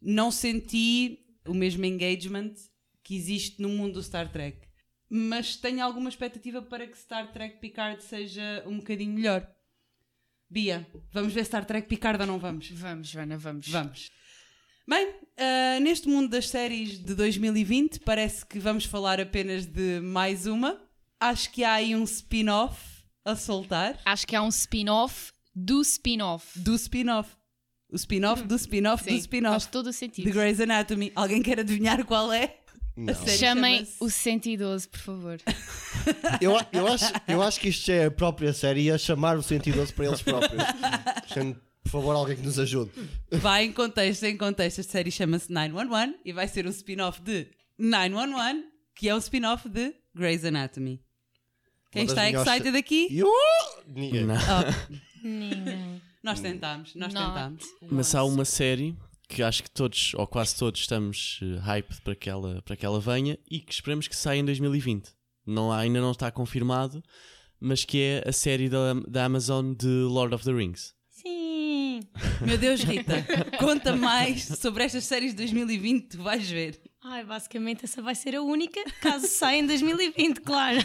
não 0.00 0.30
senti 0.30 1.26
o 1.46 1.54
mesmo 1.54 1.84
engagement 1.84 2.54
que 3.02 3.16
existe 3.16 3.60
no 3.60 3.68
mundo 3.68 3.94
do 3.94 4.02
Star 4.02 4.30
Trek. 4.30 4.66
Mas 5.10 5.56
tenho 5.56 5.82
alguma 5.82 6.08
expectativa 6.08 6.60
para 6.60 6.86
que 6.86 6.96
Star 6.96 7.32
Trek 7.32 7.58
Picard 7.58 8.02
seja 8.02 8.62
um 8.66 8.76
bocadinho 8.76 9.14
melhor. 9.14 9.48
Bia, 10.50 10.86
vamos 11.10 11.32
ver 11.32 11.44
Star 11.44 11.64
Trek 11.64 11.88
Picard 11.88 12.20
ou 12.20 12.26
não 12.26 12.38
vamos? 12.38 12.70
Vamos, 12.70 13.08
Joana, 13.08 13.38
vamos. 13.38 13.68
Vamos. 13.68 14.10
Bem, 14.88 15.10
ah, 15.36 15.78
neste 15.80 16.08
mundo 16.08 16.30
das 16.30 16.48
séries 16.48 16.98
de 16.98 17.14
2020, 17.14 18.00
parece 18.00 18.46
que 18.46 18.58
vamos 18.58 18.86
falar 18.86 19.20
apenas 19.20 19.66
de 19.66 20.00
mais 20.00 20.46
uma. 20.46 20.80
Acho 21.20 21.50
que 21.52 21.62
há 21.62 21.74
aí 21.74 21.94
um 21.94 22.04
spin-off 22.04 22.80
a 23.22 23.36
soltar. 23.36 24.00
Acho 24.06 24.26
que 24.26 24.34
há 24.34 24.42
um 24.42 24.48
spin-off 24.48 25.30
do 25.54 25.82
spin-off. 25.82 26.58
Do 26.58 26.74
spin-off. 26.74 27.30
O 27.90 27.96
spin-off 27.96 28.42
do 28.44 28.54
spin-off 28.56 29.04
do 29.04 29.14
spin-off. 29.16 29.52
faz 29.52 29.66
todo 29.66 29.88
o 29.88 29.92
sentido. 29.92 30.24
De 30.24 30.30
Grey's 30.30 30.58
Anatomy. 30.60 31.12
Alguém 31.14 31.42
quer 31.42 31.60
adivinhar 31.60 32.02
qual 32.06 32.32
é? 32.32 32.56
Não. 32.96 33.14
Chamem 33.26 33.76
chama-se- 33.84 33.96
o 34.00 34.08
112, 34.10 34.88
por 34.88 35.00
favor. 35.00 35.38
Eu, 36.40 36.52
eu, 36.72 36.86
acho, 36.86 37.12
eu 37.26 37.42
acho 37.42 37.60
que 37.60 37.68
isto 37.68 37.90
é 37.90 38.06
a 38.06 38.10
própria 38.10 38.52
série 38.52 38.90
a 38.90 38.96
chamar 38.96 39.36
o 39.36 39.42
112 39.42 39.92
para 39.92 40.06
eles 40.06 40.22
próprios. 40.22 40.62
por 41.90 42.00
favor, 42.00 42.14
alguém 42.16 42.36
que 42.36 42.42
nos 42.42 42.58
ajude. 42.58 42.90
Vai 43.30 43.64
em 43.64 43.72
contexto, 43.72 44.24
em 44.24 44.36
contexto. 44.36 44.80
A 44.80 44.84
série 44.84 45.10
chama-se 45.10 45.50
911 45.52 46.16
e 46.24 46.32
vai 46.32 46.46
ser 46.48 46.66
um 46.66 46.70
spin-off 46.70 47.20
de 47.22 47.46
911, 47.78 48.64
que 48.94 49.08
é 49.08 49.14
um 49.14 49.18
spin-off 49.18 49.68
de 49.68 49.94
Grey's 50.14 50.44
Anatomy. 50.44 51.00
Quem 51.90 52.04
está 52.04 52.22
melhores 52.24 52.50
excited 52.52 52.76
aqui? 52.76 53.08
Eu- 53.16 53.28
Ninguém. 53.86 54.24
Não. 54.26 54.36
Ninguém. 55.22 56.02
Nós 56.22 56.40
tentámos, 56.40 56.94
nós 56.94 57.14
Não. 57.14 57.26
tentámos. 57.28 57.64
Mas 57.90 58.14
há 58.14 58.24
uma 58.24 58.44
série 58.44 58.96
que 59.28 59.42
acho 59.42 59.62
que 59.62 59.70
todos, 59.70 60.12
ou 60.14 60.26
quase 60.26 60.56
todos, 60.56 60.80
estamos 60.80 61.40
eh, 61.42 61.58
hype 61.60 62.00
para 62.02 62.14
que, 62.14 62.28
ela, 62.28 62.60
para 62.62 62.76
que 62.76 62.84
ela 62.84 63.00
venha 63.00 63.38
e 63.50 63.60
que 63.60 63.72
esperamos 63.72 64.08
que 64.08 64.16
saia 64.16 64.38
em 64.40 64.44
2020. 64.44 65.10
Não, 65.46 65.70
há- 65.72 65.78
ainda 65.80 66.00
não 66.00 66.10
está 66.12 66.30
confirmado, 66.30 67.02
mas 67.60 67.84
que 67.84 68.00
é 68.02 68.24
a 68.28 68.32
série 68.32 68.68
da, 68.68 68.94
da 69.06 69.24
Amazon 69.24 69.72
de 69.74 69.86
Lord 69.86 70.34
of 70.34 70.44
the 70.44 70.52
Rings. 70.52 70.94
Sim. 71.98 72.08
Meu 72.46 72.58
Deus, 72.58 72.82
Rita, 72.82 73.24
conta 73.58 73.96
mais 73.96 74.44
sobre 74.44 74.84
estas 74.84 75.04
séries 75.04 75.32
de 75.32 75.38
2020, 75.38 76.08
tu 76.08 76.22
vais 76.22 76.48
ver. 76.48 76.80
Ai, 77.02 77.24
basicamente 77.24 77.84
essa 77.84 78.02
vai 78.02 78.14
ser 78.14 78.36
a 78.36 78.42
única, 78.42 78.80
caso 79.00 79.26
saia 79.26 79.58
em 79.58 79.66
2020, 79.66 80.40
claro. 80.40 80.78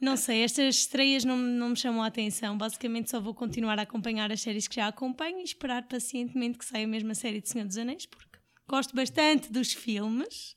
Não 0.00 0.16
sei, 0.16 0.42
estas 0.42 0.76
estreias 0.76 1.24
não, 1.24 1.36
não 1.36 1.70
me 1.70 1.76
chamam 1.76 2.02
a 2.02 2.08
atenção. 2.08 2.58
Basicamente 2.58 3.08
só 3.08 3.20
vou 3.20 3.34
continuar 3.34 3.78
a 3.78 3.82
acompanhar 3.82 4.32
as 4.32 4.40
séries 4.40 4.66
que 4.66 4.76
já 4.76 4.88
acompanho 4.88 5.38
e 5.38 5.44
esperar 5.44 5.86
pacientemente 5.86 6.58
que 6.58 6.64
saia 6.64 6.84
a 6.84 6.88
mesma 6.88 7.14
série 7.14 7.40
de 7.40 7.48
Senhor 7.48 7.66
dos 7.66 7.78
Anéis, 7.78 8.06
porque 8.06 8.38
gosto 8.68 8.96
bastante 8.96 9.50
dos 9.52 9.72
filmes 9.72 10.56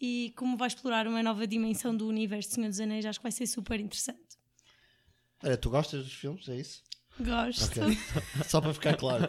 e 0.00 0.32
como 0.36 0.56
vai 0.56 0.66
explorar 0.66 1.06
uma 1.06 1.22
nova 1.22 1.46
dimensão 1.46 1.96
do 1.96 2.08
universo 2.08 2.48
de 2.48 2.54
Senhor 2.56 2.68
dos 2.70 2.80
Anéis, 2.80 3.06
acho 3.06 3.20
que 3.20 3.22
vai 3.22 3.30
ser 3.30 3.46
super 3.46 3.78
interessante. 3.78 4.20
Olha, 5.44 5.56
tu 5.56 5.70
gostas 5.70 6.02
dos 6.02 6.12
filmes? 6.12 6.48
É 6.48 6.56
isso? 6.56 6.82
Gosto. 7.20 7.80
Ok. 7.80 7.98
Só 8.48 8.60
para 8.60 8.74
ficar 8.74 8.96
claro. 8.96 9.28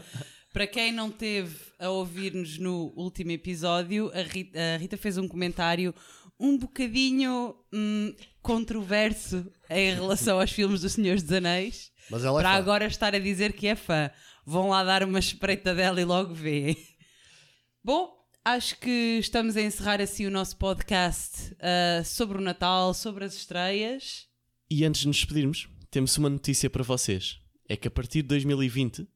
Para 0.51 0.67
quem 0.67 0.91
não 0.91 1.09
teve 1.09 1.55
a 1.79 1.89
ouvir-nos 1.89 2.59
no 2.59 2.93
último 2.95 3.31
episódio, 3.31 4.11
a 4.13 4.21
Rita, 4.21 4.59
a 4.75 4.77
Rita 4.77 4.97
fez 4.97 5.17
um 5.17 5.27
comentário 5.27 5.93
um 6.39 6.57
bocadinho 6.57 7.55
hum, 7.73 8.13
controverso 8.41 9.49
em 9.69 9.93
relação 9.93 10.39
aos 10.39 10.51
filmes 10.51 10.81
do 10.81 10.89
Senhor 10.89 11.15
dos 11.19 11.31
Anéis. 11.31 11.91
Mas 12.09 12.23
ela 12.23 12.39
é 12.39 12.43
para 12.43 12.53
fã. 12.53 12.57
agora 12.57 12.85
estar 12.85 13.15
a 13.15 13.19
dizer 13.19 13.53
que 13.53 13.67
é 13.67 13.75
fã. 13.75 14.11
Vão 14.45 14.69
lá 14.69 14.83
dar 14.83 15.03
uma 15.03 15.19
espreita 15.19 15.73
dela 15.73 16.01
e 16.01 16.05
logo 16.05 16.33
vêem. 16.33 16.77
Bom, 17.83 18.13
acho 18.43 18.77
que 18.77 19.17
estamos 19.19 19.55
a 19.55 19.61
encerrar 19.61 20.01
assim 20.01 20.25
o 20.25 20.31
nosso 20.31 20.57
podcast 20.57 21.55
ah, 21.59 22.03
sobre 22.03 22.37
o 22.37 22.41
Natal, 22.41 22.93
sobre 22.93 23.25
as 23.25 23.33
estreias. 23.33 24.27
E 24.69 24.83
antes 24.83 25.01
de 25.01 25.07
nos 25.07 25.17
despedirmos, 25.17 25.69
temos 25.89 26.17
uma 26.17 26.29
notícia 26.29 26.69
para 26.69 26.83
vocês. 26.83 27.42
É 27.73 27.75
que 27.75 27.87
a 27.87 27.91
partir 27.91 28.21
de 28.21 28.27
2020 28.27 29.07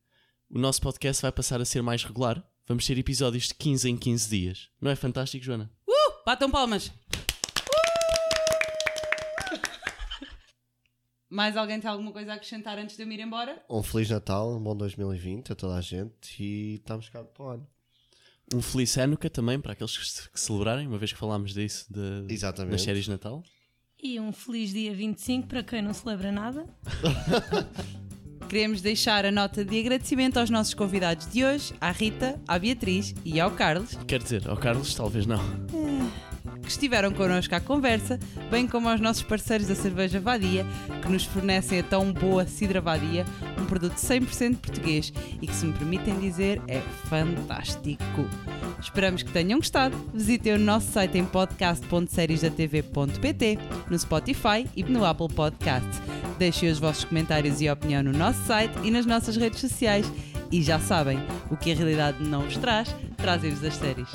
o 0.50 0.58
nosso 0.58 0.82
podcast 0.82 1.22
vai 1.22 1.32
passar 1.32 1.62
a 1.62 1.66
ser 1.66 1.84
mais 1.84 2.04
regular. 2.04 2.44
Vamos 2.66 2.88
ter 2.88 2.98
episódios 2.98 3.50
de 3.50 3.54
15 3.54 3.88
em 3.88 3.96
15 3.96 4.30
dias. 4.32 4.70
Não 4.82 4.90
é 4.90 4.96
fantástico, 4.96 5.46
Joana? 5.46 5.70
Uh, 5.88 6.26
batam 6.26 6.50
palmas. 6.50 6.92
Mais 11.30 11.56
alguém 11.56 11.80
tem 11.80 11.88
alguma 11.88 12.12
coisa 12.12 12.32
a 12.32 12.34
acrescentar 12.34 12.80
antes 12.80 12.96
de 12.96 13.04
eu 13.04 13.08
me 13.08 13.14
ir 13.14 13.20
embora? 13.20 13.64
Um 13.70 13.84
Feliz 13.84 14.10
Natal, 14.10 14.52
um 14.56 14.64
bom 14.64 14.76
2020 14.76 15.52
a 15.52 15.56
toda 15.56 15.76
a 15.76 15.82
gente 15.82 16.42
e 16.42 16.78
estamos 16.78 17.10
cá 17.10 17.24
para 17.24 17.46
o 17.46 17.50
ano. 17.50 17.68
Um 18.52 18.62
feliz 18.64 18.98
Hanukkah 18.98 19.30
também 19.30 19.60
para 19.60 19.74
aqueles 19.74 19.96
que 19.96 20.32
que 20.32 20.40
celebrarem, 20.40 20.88
uma 20.88 20.98
vez 20.98 21.14
que 21.14 21.20
falámos 21.20 21.54
disso 21.54 21.86
de, 21.94 22.34
Exatamente. 22.34 22.72
das 22.72 22.82
séries 22.82 23.04
de 23.04 23.12
Natal. 23.12 23.44
E 24.02 24.20
um 24.20 24.34
feliz 24.34 24.72
dia 24.72 24.96
25 24.96 25.48
para 25.48 25.62
quem 25.62 25.84
não 25.84 25.94
celebra 25.94 26.32
nada. 26.32 26.66
Queremos 28.50 28.82
deixar 28.82 29.26
a 29.26 29.32
nota 29.32 29.64
de 29.66 29.80
agradecimento 29.80 30.38
aos 30.38 30.50
nossos 30.50 30.74
convidados 30.74 31.28
de 31.28 31.44
hoje, 31.44 31.74
à 31.82 31.92
Rita, 31.92 32.40
à 32.48 32.58
Beatriz 32.58 33.14
e 33.26 33.40
ao 33.40 33.52
Carlos, 33.52 33.98
Quer 34.08 34.24
dizer, 34.24 34.48
ao 34.48 34.56
Carlos, 34.56 34.94
talvez 34.96 35.26
não. 35.26 35.40
que 36.62 36.70
estiveram 36.70 37.12
connosco 37.12 37.54
à 37.54 37.60
conversa, 37.60 38.18
bem 38.50 38.66
como 38.66 38.88
aos 38.88 39.02
nossos 39.02 39.24
parceiros 39.24 39.68
da 39.68 39.76
Cerveja 39.76 40.20
Vadia, 40.20 40.66
que 41.02 41.10
nos 41.10 41.26
fornecem 41.26 41.80
a 41.80 41.84
tão 41.84 42.12
boa 42.14 42.46
Cidra 42.46 42.80
Vadia, 42.80 43.26
um 43.60 43.66
produto 43.66 43.96
100% 43.96 44.58
português 44.58 45.12
e 45.42 45.48
que, 45.48 45.54
se 45.54 45.66
me 45.66 45.74
permitem 45.74 46.18
dizer, 46.20 46.62
é 46.68 46.82
fantástico. 47.10 48.28
Esperamos 48.80 49.24
que 49.24 49.32
tenham 49.32 49.58
gostado. 49.60 49.98
Visitem 50.14 50.54
o 50.54 50.60
nosso 50.60 50.92
site 50.92 51.18
em 51.18 51.26
podcast.seriesdatv.pt, 51.26 53.58
no 53.90 53.98
Spotify 53.98 54.68
e 54.76 54.84
no 54.84 55.04
Apple 55.06 55.34
Podcasts. 55.34 56.00
Deixem 56.38 56.70
os 56.70 56.78
vossos 56.80 57.06
comentários 57.06 57.62
e 57.62 57.70
opinião 57.70 58.04
no 58.04 58.14
nosso 58.14 58.46
site 58.46 58.74
e 58.84 58.92
nas 58.92 59.06
nossas 59.06 59.36
redes 59.36 59.60
sociais. 59.60 60.10
E 60.52 60.62
já 60.62 60.80
sabem, 60.80 61.18
o 61.50 61.58
que 61.58 61.72
a 61.72 61.76
realidade 61.76 62.24
não 62.24 62.44
vos 62.44 62.58
traz, 62.58 62.96
trazem-vos 63.18 63.64
as 63.64 63.74
séries. 63.76 64.10